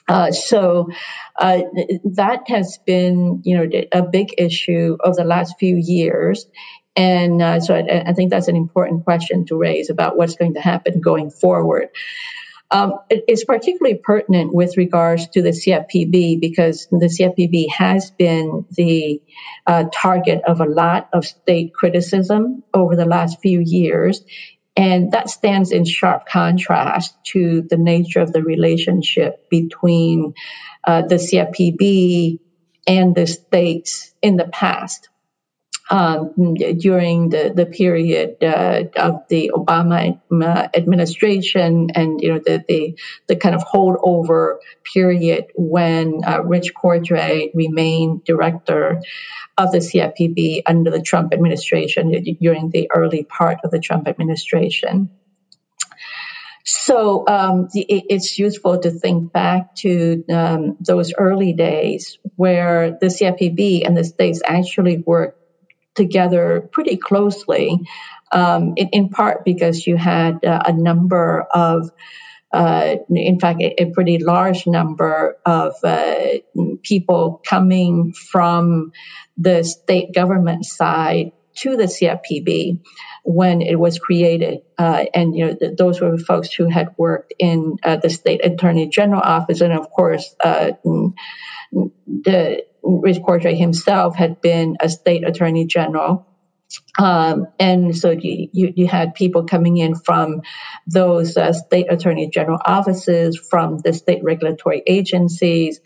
uh, 0.08 0.30
so 0.30 0.88
uh, 1.36 1.62
that 2.04 2.42
has 2.48 2.78
been, 2.86 3.42
you 3.44 3.56
know, 3.56 3.82
a 3.92 4.02
big 4.02 4.34
issue 4.38 4.96
of 5.00 5.16
the 5.16 5.24
last 5.24 5.58
few 5.58 5.76
years. 5.76 6.46
And 6.94 7.42
uh, 7.42 7.60
so 7.60 7.74
I, 7.74 8.04
I, 8.06 8.12
think 8.14 8.30
that's 8.30 8.48
an 8.48 8.56
important 8.56 9.04
question 9.04 9.44
to 9.46 9.58
raise 9.58 9.90
about 9.90 10.16
what's 10.16 10.36
going 10.36 10.54
to 10.54 10.60
happen 10.60 11.00
going 11.00 11.30
forward. 11.30 11.88
Um, 12.70 12.94
it, 13.10 13.24
it's 13.28 13.44
particularly 13.44 13.98
pertinent 14.02 14.52
with 14.52 14.76
regards 14.76 15.28
to 15.28 15.42
the 15.42 15.50
CFPB 15.50 16.40
because 16.40 16.86
the 16.90 17.06
CFPB 17.06 17.70
has 17.70 18.10
been 18.12 18.64
the 18.70 19.20
uh, 19.66 19.84
target 19.92 20.42
of 20.46 20.60
a 20.60 20.64
lot 20.64 21.08
of 21.12 21.26
state 21.26 21.74
criticism 21.74 22.64
over 22.72 22.96
the 22.96 23.04
last 23.04 23.40
few 23.40 23.60
years. 23.60 24.24
And 24.76 25.12
that 25.12 25.30
stands 25.30 25.72
in 25.72 25.86
sharp 25.86 26.26
contrast 26.26 27.16
to 27.32 27.62
the 27.62 27.78
nature 27.78 28.20
of 28.20 28.32
the 28.32 28.42
relationship 28.42 29.48
between 29.48 30.34
uh, 30.84 31.02
the 31.02 31.14
CFPB 31.14 32.38
and 32.86 33.14
the 33.14 33.26
states 33.26 34.12
in 34.20 34.36
the 34.36 34.46
past. 34.46 35.08
Um, 35.88 36.54
during 36.54 37.28
the, 37.28 37.52
the 37.54 37.64
period 37.64 38.42
uh, 38.42 38.86
of 38.96 39.22
the 39.28 39.52
Obama 39.54 40.20
uh, 40.32 40.68
administration 40.74 41.90
and 41.94 42.20
you 42.20 42.32
know 42.32 42.40
the, 42.44 42.64
the, 42.66 42.98
the 43.28 43.36
kind 43.36 43.54
of 43.54 43.62
holdover 43.62 44.56
period 44.92 45.44
when 45.54 46.22
uh, 46.26 46.42
Rich 46.42 46.74
Cordray 46.74 47.52
remained 47.54 48.24
director 48.24 49.00
of 49.56 49.70
the 49.70 49.78
CFPB 49.78 50.62
under 50.66 50.90
the 50.90 51.00
Trump 51.00 51.32
administration 51.32 52.10
during 52.40 52.70
the 52.70 52.90
early 52.92 53.22
part 53.22 53.58
of 53.62 53.70
the 53.70 53.78
Trump 53.78 54.08
administration. 54.08 55.10
So 56.68 57.24
um, 57.28 57.68
it's 57.74 58.40
useful 58.40 58.80
to 58.80 58.90
think 58.90 59.32
back 59.32 59.76
to 59.76 60.24
um, 60.28 60.76
those 60.80 61.14
early 61.16 61.52
days 61.52 62.18
where 62.34 62.98
the 63.00 63.06
CFPB 63.06 63.86
and 63.86 63.96
the 63.96 64.02
states 64.02 64.42
actually 64.44 64.98
worked 64.98 65.40
together 65.96 66.68
pretty 66.72 66.96
closely, 66.96 67.80
um, 68.32 68.74
in, 68.76 68.88
in, 68.88 69.08
part 69.08 69.44
because 69.44 69.86
you 69.86 69.96
had 69.96 70.44
uh, 70.44 70.62
a 70.66 70.72
number 70.72 71.46
of 71.52 71.90
uh, 72.52 72.96
in 73.10 73.38
fact, 73.38 73.60
a, 73.60 73.82
a, 73.82 73.90
pretty 73.90 74.18
large 74.18 74.66
number 74.66 75.36
of 75.44 75.74
uh, 75.82 76.38
people 76.82 77.42
coming 77.44 78.12
from 78.12 78.92
the 79.36 79.62
state 79.62 80.14
government 80.14 80.64
side 80.64 81.32
to 81.56 81.76
the 81.76 81.84
CFPB 81.84 82.80
when 83.24 83.62
it 83.62 83.78
was 83.78 83.98
created. 83.98 84.60
Uh, 84.78 85.04
and, 85.12 85.36
you 85.36 85.46
know, 85.46 85.54
th- 85.54 85.76
those 85.76 86.00
were 86.00 86.16
folks 86.18 86.52
who 86.52 86.68
had 86.68 86.94
worked 86.96 87.34
in 87.38 87.76
uh, 87.82 87.96
the 87.96 88.10
state 88.10 88.44
attorney 88.44 88.88
general 88.88 89.20
office. 89.22 89.60
And 89.60 89.72
of 89.72 89.90
course, 89.90 90.34
uh, 90.42 90.72
the 91.72 92.64
Rich 92.86 93.18
Cordray 93.18 93.56
himself 93.56 94.14
had 94.14 94.40
been 94.40 94.76
a 94.80 94.88
state 94.88 95.26
attorney 95.26 95.66
general. 95.66 96.26
Um, 96.98 97.46
and 97.60 97.96
so 97.96 98.10
you, 98.10 98.48
you, 98.52 98.72
you, 98.74 98.86
had 98.88 99.14
people 99.14 99.44
coming 99.44 99.76
in 99.76 99.94
from 99.94 100.42
those 100.86 101.36
uh, 101.36 101.52
state 101.52 101.86
attorney 101.90 102.28
general 102.28 102.58
offices, 102.64 103.38
from 103.38 103.78
the 103.78 103.92
state 103.92 104.24
regulatory 104.24 104.82
agencies, 104.86 105.80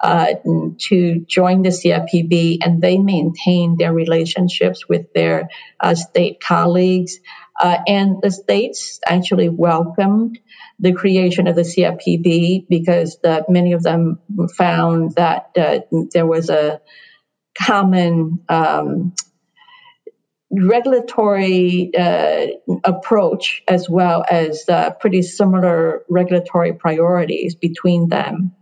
uh, 0.00 0.34
to 0.78 1.24
join 1.26 1.62
the 1.62 1.70
CFPB, 1.70 2.58
and 2.62 2.82
they 2.82 2.98
maintain 2.98 3.76
their 3.78 3.94
relationships 3.94 4.86
with 4.86 5.12
their 5.14 5.48
uh, 5.80 5.94
state 5.94 6.40
colleagues. 6.40 7.18
Uh, 7.60 7.78
and 7.86 8.16
the 8.22 8.30
states 8.30 9.00
actually 9.06 9.48
welcomed 9.48 10.38
the 10.78 10.92
creation 10.92 11.46
of 11.46 11.56
the 11.56 11.62
CFPB 11.62 12.66
because 12.68 13.18
the, 13.22 13.44
many 13.48 13.72
of 13.72 13.82
them 13.82 14.18
found 14.56 15.14
that 15.14 15.50
uh, 15.56 15.80
there 16.12 16.26
was 16.26 16.50
a 16.50 16.80
common 17.58 18.40
um, 18.48 19.14
regulatory 20.50 21.90
uh, 21.98 22.46
approach 22.84 23.62
as 23.68 23.88
well 23.88 24.24
as 24.30 24.64
uh, 24.68 24.90
pretty 24.90 25.22
similar 25.22 26.02
regulatory 26.08 26.72
priorities 26.74 27.54
between 27.54 28.08
them. 28.08 28.52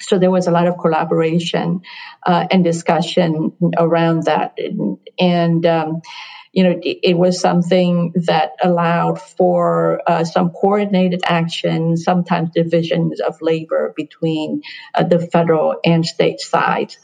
So 0.00 0.18
there 0.18 0.30
was 0.30 0.46
a 0.46 0.50
lot 0.50 0.66
of 0.66 0.78
collaboration 0.78 1.80
uh, 2.24 2.46
and 2.50 2.62
discussion 2.62 3.52
around 3.76 4.24
that. 4.24 4.54
And, 4.58 4.98
and 5.18 5.66
um, 5.66 6.02
you 6.56 6.64
know, 6.64 6.80
it 6.82 7.18
was 7.18 7.38
something 7.38 8.14
that 8.14 8.52
allowed 8.64 9.20
for 9.20 10.00
uh, 10.06 10.24
some 10.24 10.48
coordinated 10.48 11.20
action, 11.26 11.98
sometimes 11.98 12.48
divisions 12.54 13.20
of 13.20 13.36
labor 13.42 13.92
between 13.94 14.62
uh, 14.94 15.04
the 15.04 15.20
federal 15.20 15.76
and 15.84 16.06
state 16.06 16.40
sides. 16.40 16.96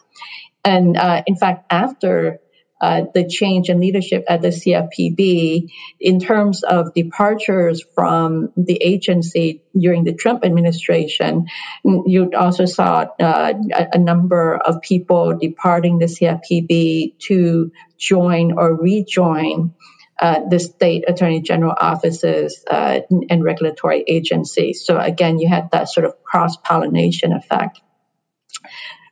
And 0.65 0.97
uh, 0.97 1.23
in 1.27 1.37
fact, 1.37 1.67
after 1.71 2.41
uh, 2.83 3.03
the 3.15 3.29
change 3.29 3.69
in 3.69 3.79
leadership 3.79 4.25
at 4.29 4.43
the 4.43 4.49
CFPB 4.49 5.71
in 6.01 6.19
terms 6.19 6.65
of 6.65 6.93
departures 6.95 7.85
from 7.95 8.49
the 8.57 8.75
agency 8.83 9.63
during 9.79 10.03
the 10.03 10.15
Trump 10.15 10.45
administration. 10.45 11.47
You 11.85 12.33
also 12.37 12.65
saw 12.65 13.07
uh, 13.21 13.55
a 13.93 13.99
number 13.99 14.57
of 14.57 14.83
people 14.83 15.39
departing 15.39 15.99
the 15.99 16.07
CFPB 16.07 17.19
to 17.29 17.71
join 18.03 18.53
or 18.59 18.75
rejoin 18.75 19.75
uh, 20.21 20.41
the 20.49 20.59
state 20.59 21.05
attorney 21.09 21.41
general 21.41 21.75
offices 21.77 22.65
uh, 22.71 23.01
and 23.31 23.43
regulatory 23.45 24.05
agencies. 24.07 24.85
So 24.85 24.99
again, 24.99 25.39
you 25.39 25.49
had 25.49 25.71
that 25.73 25.89
sort 25.89 26.07
of 26.07 26.23
cross 26.23 26.57
pollination 26.57 27.33
effect. 27.33 27.81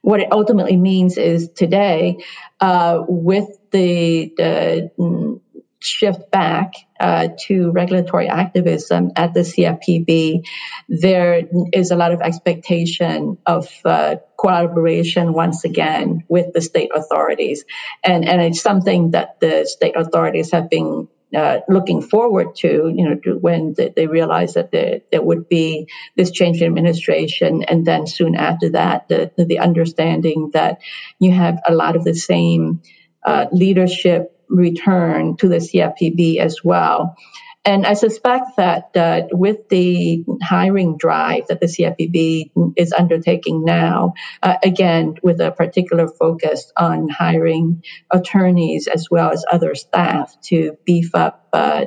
What 0.03 0.20
it 0.20 0.33
ultimately 0.33 0.76
means 0.76 1.18
is 1.18 1.50
today, 1.55 2.24
uh, 2.61 3.03
with 3.07 3.48
the, 3.70 4.33
the 4.37 5.40
shift 5.81 6.31
back 6.31 6.74
uh, 6.98 7.29
to 7.46 7.70
regulatory 7.70 8.29
activism 8.29 9.11
at 9.16 9.35
the 9.35 9.40
CFPB, 9.40 10.46
there 10.88 11.42
is 11.72 11.90
a 11.90 11.96
lot 11.96 12.12
of 12.12 12.20
expectation 12.20 13.38
of 13.46 13.68
uh, 13.85 14.16
collaboration 14.40 15.33
once 15.33 15.64
again 15.64 16.24
with 16.29 16.53
the 16.55 16.61
state 16.61 16.90
authorities. 16.94 17.64
And, 18.03 18.26
and 18.26 18.40
it's 18.40 18.61
something 18.61 19.11
that 19.12 19.40
the 19.40 19.66
state 19.66 19.96
authorities 19.96 20.53
have 20.53 20.70
been 20.70 21.09
uh, 21.37 21.61
looking 21.68 22.03
forward 22.03 22.57
to, 22.57 22.92
you 22.94 23.09
know, 23.09 23.14
to 23.14 23.38
when 23.38 23.74
the, 23.74 23.92
they 23.94 24.07
realized 24.07 24.55
that 24.55 24.72
there, 24.72 25.00
there 25.12 25.22
would 25.22 25.48
be 25.48 25.87
this 26.16 26.33
change 26.33 26.61
in 26.61 26.66
administration, 26.66 27.62
and 27.64 27.87
then 27.87 28.07
soon 28.07 28.35
after 28.35 28.70
that, 28.70 29.09
the, 29.09 29.31
the 29.37 29.61
understanding 29.61 30.50
that 30.55 30.81
you 31.20 31.31
have 31.31 31.61
a 31.66 31.72
lot 31.72 31.94
of 31.94 32.03
the 32.03 32.14
same 32.14 32.83
uh, 33.24 33.46
leadership 33.53 34.37
return 34.48 35.37
to 35.37 35.48
the 35.48 35.57
CFPB 35.57 36.38
as 36.38 36.64
well. 36.64 37.16
And 37.64 37.86
I 37.86 37.92
suspect 37.92 38.56
that 38.56 38.96
uh, 38.96 39.22
with 39.32 39.68
the 39.68 40.24
hiring 40.42 40.96
drive 40.96 41.48
that 41.48 41.60
the 41.60 41.66
CFPB 41.66 42.72
is 42.76 42.92
undertaking 42.92 43.64
now, 43.64 44.14
uh, 44.42 44.56
again, 44.62 45.16
with 45.22 45.40
a 45.40 45.50
particular 45.50 46.08
focus 46.08 46.72
on 46.74 47.10
hiring 47.10 47.84
attorneys 48.10 48.86
as 48.86 49.08
well 49.10 49.30
as 49.30 49.44
other 49.50 49.74
staff 49.74 50.40
to 50.44 50.78
beef 50.86 51.14
up 51.14 51.48
uh, 51.52 51.84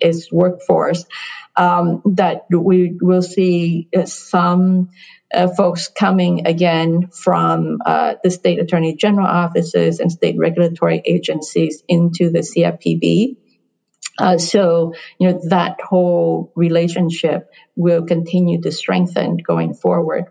its 0.00 0.32
workforce, 0.32 1.04
um, 1.56 2.00
that 2.14 2.46
we 2.50 2.96
will 2.98 3.22
see 3.22 3.88
some 4.06 4.88
uh, 5.32 5.48
folks 5.48 5.88
coming 5.88 6.46
again 6.46 7.08
from 7.08 7.78
uh, 7.84 8.14
the 8.22 8.30
state 8.30 8.60
attorney 8.60 8.94
general 8.94 9.26
offices 9.26 10.00
and 10.00 10.10
state 10.10 10.36
regulatory 10.38 11.02
agencies 11.04 11.82
into 11.86 12.30
the 12.30 12.38
CFPB. 12.38 13.36
Uh, 14.18 14.38
so, 14.38 14.94
you 15.18 15.30
know, 15.30 15.40
that 15.48 15.80
whole 15.80 16.52
relationship 16.54 17.50
will 17.76 18.04
continue 18.04 18.60
to 18.62 18.72
strengthen 18.72 19.36
going 19.36 19.74
forward. 19.74 20.26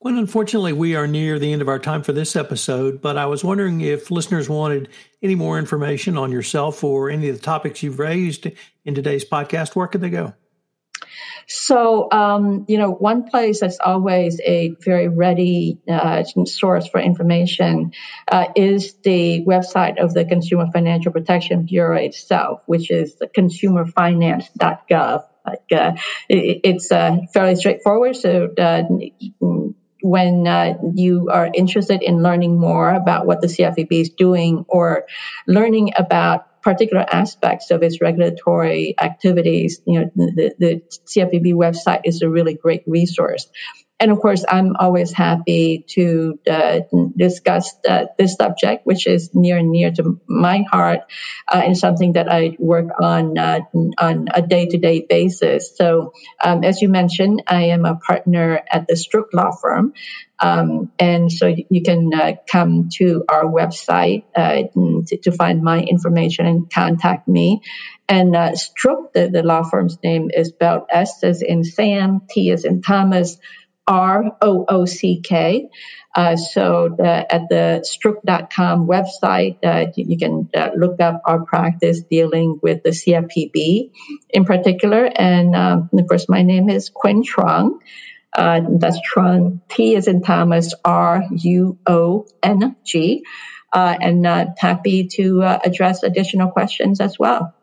Well, 0.00 0.18
unfortunately, 0.18 0.72
we 0.72 0.94
are 0.94 1.06
near 1.06 1.38
the 1.38 1.52
end 1.52 1.62
of 1.62 1.68
our 1.68 1.78
time 1.78 2.02
for 2.02 2.12
this 2.12 2.36
episode, 2.36 3.00
but 3.00 3.16
I 3.16 3.26
was 3.26 3.42
wondering 3.42 3.80
if 3.80 4.10
listeners 4.10 4.48
wanted 4.48 4.88
any 5.22 5.34
more 5.34 5.58
information 5.58 6.16
on 6.16 6.30
yourself 6.30 6.84
or 6.84 7.10
any 7.10 7.28
of 7.28 7.36
the 7.36 7.42
topics 7.42 7.82
you've 7.82 7.98
raised 7.98 8.46
in 8.84 8.94
today's 8.94 9.24
podcast, 9.24 9.74
where 9.74 9.86
could 9.86 10.02
they 10.02 10.10
go? 10.10 10.34
So, 11.46 12.08
um, 12.10 12.64
you 12.68 12.78
know, 12.78 12.90
one 12.90 13.24
place 13.24 13.60
that's 13.60 13.78
always 13.78 14.40
a 14.44 14.74
very 14.80 15.08
ready 15.08 15.78
uh, 15.88 16.24
source 16.44 16.88
for 16.88 17.00
information 17.00 17.92
uh, 18.30 18.46
is 18.56 18.94
the 19.04 19.44
website 19.44 20.02
of 20.02 20.14
the 20.14 20.24
Consumer 20.24 20.66
Financial 20.72 21.12
Protection 21.12 21.64
Bureau 21.64 21.98
itself, 21.98 22.62
which 22.66 22.90
is 22.90 23.16
consumerfinance.gov. 23.36 25.24
Like, 25.46 25.72
uh, 25.72 25.92
it, 26.28 26.60
it's 26.64 26.90
uh, 26.90 27.18
fairly 27.32 27.54
straightforward. 27.54 28.16
So, 28.16 28.48
uh, 28.58 28.82
when 30.02 30.46
uh, 30.46 30.74
you 30.94 31.28
are 31.30 31.50
interested 31.52 32.02
in 32.02 32.22
learning 32.22 32.58
more 32.58 32.94
about 32.94 33.26
what 33.26 33.40
the 33.40 33.48
CFPB 33.48 33.92
is 33.92 34.10
doing 34.10 34.64
or 34.68 35.06
learning 35.46 35.92
about 35.96 36.55
particular 36.66 37.06
aspects 37.08 37.70
of 37.70 37.84
its 37.84 38.00
regulatory 38.00 38.96
activities, 38.98 39.80
you 39.86 40.00
know, 40.00 40.10
the, 40.16 40.52
the 40.58 40.82
CFPB 41.06 41.54
website 41.54 42.00
is 42.04 42.22
a 42.22 42.28
really 42.28 42.54
great 42.54 42.82
resource. 42.88 43.46
And 43.98 44.10
of 44.10 44.20
course, 44.20 44.44
I'm 44.46 44.76
always 44.76 45.10
happy 45.10 45.84
to 45.90 46.38
uh, 46.50 46.80
discuss 47.16 47.72
the, 47.82 48.10
this 48.18 48.34
subject, 48.34 48.86
which 48.86 49.06
is 49.06 49.34
near 49.34 49.56
and 49.56 49.70
near 49.70 49.90
to 49.92 50.20
my 50.26 50.64
heart, 50.70 51.00
uh, 51.50 51.62
and 51.64 51.78
something 51.78 52.12
that 52.12 52.30
I 52.30 52.56
work 52.58 52.88
on 53.00 53.38
uh, 53.38 53.60
on 53.98 54.28
a 54.34 54.42
day-to-day 54.42 55.06
basis. 55.08 55.74
So, 55.74 56.12
um, 56.44 56.62
as 56.62 56.82
you 56.82 56.90
mentioned, 56.90 57.44
I 57.46 57.66
am 57.66 57.86
a 57.86 57.94
partner 57.96 58.60
at 58.70 58.86
the 58.86 58.94
Stroock 58.94 59.32
Law 59.32 59.52
Firm, 59.52 59.94
um, 60.38 60.92
and 60.98 61.32
so 61.32 61.46
you 61.46 61.82
can 61.82 62.12
uh, 62.12 62.32
come 62.46 62.90
to 62.96 63.24
our 63.30 63.44
website 63.44 64.24
uh, 64.34 64.64
to, 64.74 65.18
to, 65.22 65.32
find 65.32 65.62
my 65.62 65.80
information 65.80 66.44
and 66.44 66.70
contact 66.70 67.26
me. 67.26 67.62
And 68.08 68.36
uh, 68.36 68.52
the, 69.14 69.30
the 69.32 69.42
law 69.42 69.62
firm's 69.62 69.98
name 70.02 70.30
is 70.32 70.48
spelled 70.48 70.82
S 70.90 71.24
as 71.24 71.40
in 71.40 71.64
Sam, 71.64 72.20
T 72.28 72.50
as 72.50 72.64
in 72.64 72.82
Thomas, 72.82 73.38
R 73.86 74.36
O 74.40 74.64
O 74.68 74.84
C 74.84 75.20
K. 75.22 75.68
Uh, 76.14 76.34
so 76.36 76.94
the, 76.96 77.34
at 77.34 77.48
the 77.50 77.84
stroock.com 77.84 78.88
website, 78.88 79.58
uh, 79.62 79.90
you 79.94 80.16
can 80.16 80.48
uh, 80.56 80.70
look 80.74 80.98
up 81.00 81.20
our 81.26 81.44
practice 81.44 82.00
dealing 82.00 82.58
with 82.62 82.82
the 82.82 82.90
CFPB 82.90 83.90
in 84.30 84.44
particular. 84.46 85.10
And 85.14 85.54
um, 85.54 85.90
of 85.92 86.08
course, 86.08 86.28
my 86.28 86.42
name 86.42 86.70
is 86.70 86.88
Quyen 86.88 87.22
Truong. 87.22 87.80
Uh, 88.32 88.60
that's 88.78 88.98
Truong, 89.00 89.60
T 89.68 89.94
is 89.94 90.08
in 90.08 90.22
Thomas, 90.22 90.74
R 90.84 91.22
U 91.30 91.78
O 91.86 92.26
N 92.42 92.76
G. 92.84 93.24
Uh, 93.72 93.96
and 94.00 94.26
uh, 94.26 94.46
happy 94.56 95.08
to 95.08 95.42
address 95.42 96.02
additional 96.02 96.50
questions 96.50 97.00
as 97.00 97.18
well. 97.18 97.55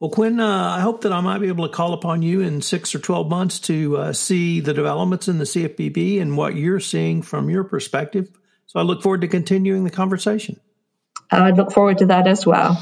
Well, 0.00 0.08
Quyen, 0.08 0.40
uh, 0.40 0.70
I 0.70 0.80
hope 0.80 1.02
that 1.02 1.12
I 1.12 1.20
might 1.20 1.40
be 1.40 1.48
able 1.48 1.68
to 1.68 1.74
call 1.74 1.92
upon 1.92 2.22
you 2.22 2.40
in 2.40 2.62
six 2.62 2.94
or 2.94 2.98
12 2.98 3.28
months 3.28 3.60
to 3.60 3.98
uh, 3.98 4.12
see 4.14 4.60
the 4.60 4.72
developments 4.72 5.28
in 5.28 5.36
the 5.36 5.44
CFPB 5.44 6.22
and 6.22 6.38
what 6.38 6.54
you're 6.54 6.80
seeing 6.80 7.20
from 7.20 7.50
your 7.50 7.64
perspective. 7.64 8.30
So 8.64 8.80
I 8.80 8.82
look 8.82 9.02
forward 9.02 9.20
to 9.20 9.28
continuing 9.28 9.84
the 9.84 9.90
conversation. 9.90 10.58
I 11.30 11.50
look 11.50 11.70
forward 11.70 11.98
to 11.98 12.06
that 12.06 12.26
as 12.26 12.46
well. 12.46 12.72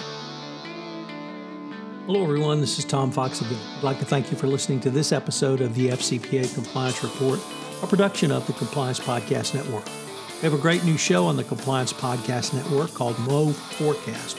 Hello, 2.07 2.23
everyone. 2.23 2.61
This 2.61 2.79
is 2.79 2.85
Tom 2.85 3.11
Fox 3.11 3.41
again. 3.41 3.59
I'd 3.79 3.83
like 3.83 3.99
to 3.99 4.05
thank 4.05 4.31
you 4.31 4.37
for 4.37 4.47
listening 4.47 4.79
to 4.81 4.91
this 4.91 5.11
episode 5.11 5.61
of 5.61 5.75
the 5.75 5.89
FCPA 5.89 6.55
Compliance 6.55 7.03
Report, 7.03 7.41
a 7.83 7.89
production 7.89 8.31
of 8.31 8.47
the 8.47 8.53
Compliance 8.53 9.01
Podcast 9.01 9.57
Network. 9.57 9.87
We 9.87 10.43
have 10.43 10.55
a 10.55 10.63
great 10.63 10.85
new 10.85 10.97
show 10.97 11.27
on 11.27 11.37
the 11.37 11.43
Compliance 11.43 11.93
Podcast 11.93 12.55
Network 12.55 12.95
called 12.95 13.19
Mo 13.19 13.51
Forecast, 13.51 14.39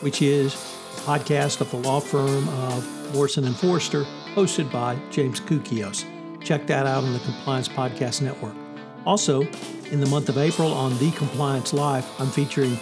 which 0.00 0.22
is 0.22 0.54
podcast 1.02 1.60
of 1.60 1.70
the 1.70 1.76
law 1.76 2.00
firm 2.00 2.48
of 2.48 3.14
Morrison 3.14 3.44
and 3.44 3.56
Foerster, 3.56 4.04
hosted 4.34 4.70
by 4.70 4.98
James 5.10 5.40
Koukios. 5.40 6.04
Check 6.42 6.66
that 6.66 6.86
out 6.86 7.04
on 7.04 7.12
the 7.12 7.18
Compliance 7.20 7.68
Podcast 7.68 8.22
Network. 8.22 8.54
Also, 9.06 9.42
in 9.90 10.00
the 10.00 10.06
month 10.06 10.28
of 10.28 10.38
April 10.38 10.72
on 10.72 10.96
The 10.98 11.10
Compliance 11.12 11.72
Life, 11.72 12.08
I'm 12.20 12.28
featuring 12.28 12.78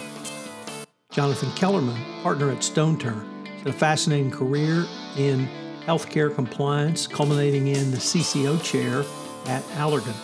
Jonathan 1.11 1.51
Kellerman, 1.53 2.01
partner 2.21 2.51
at 2.51 2.59
StoneTurn. 2.59 3.25
He's 3.45 3.63
got 3.63 3.73
a 3.73 3.77
fascinating 3.77 4.31
career 4.31 4.85
in 5.17 5.47
healthcare 5.85 6.33
compliance, 6.33 7.07
culminating 7.07 7.67
in 7.67 7.91
the 7.91 7.97
CCO 7.97 8.61
chair 8.63 8.99
at 9.47 9.63
Allergan 9.77 10.15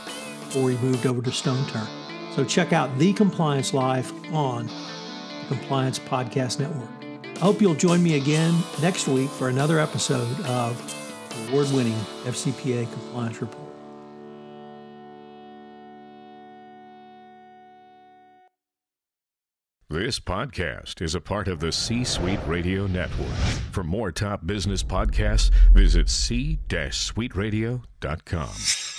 before 0.46 0.70
he 0.70 0.78
moved 0.78 1.06
over 1.06 1.22
to 1.22 1.32
StoneTurn. 1.32 1.88
So 2.36 2.44
check 2.44 2.72
out 2.72 2.96
The 3.00 3.14
Compliance 3.14 3.74
Life 3.74 4.14
on 4.34 4.68
the 4.68 5.56
Compliance 5.56 5.98
Podcast 5.98 6.60
Network. 6.60 6.95
I 7.36 7.40
hope 7.40 7.62
you'll 7.62 7.76
join 7.76 8.02
me 8.02 8.16
again 8.16 8.56
next 8.82 9.08
week 9.08 9.30
for 9.30 9.50
another 9.50 9.80
episode 9.80 10.40
of 10.46 10.80
award 11.50 11.70
winning 11.72 11.94
FCPA 12.24 12.92
Compliance. 12.92 13.42
Report. 13.42 13.62
This 19.90 20.20
podcast 20.20 21.02
is 21.02 21.14
a 21.14 21.22
part 21.22 21.48
of 21.48 21.60
the 21.60 21.72
C 21.72 22.04
Suite 22.04 22.40
Radio 22.48 22.88
Network. 22.88 23.36
For 23.72 23.84
more 23.84 24.12
top 24.12 24.48
business 24.48 24.82
podcasts, 24.82 25.52
visit 25.74 26.10
c-suiteradio.com. 26.10 28.95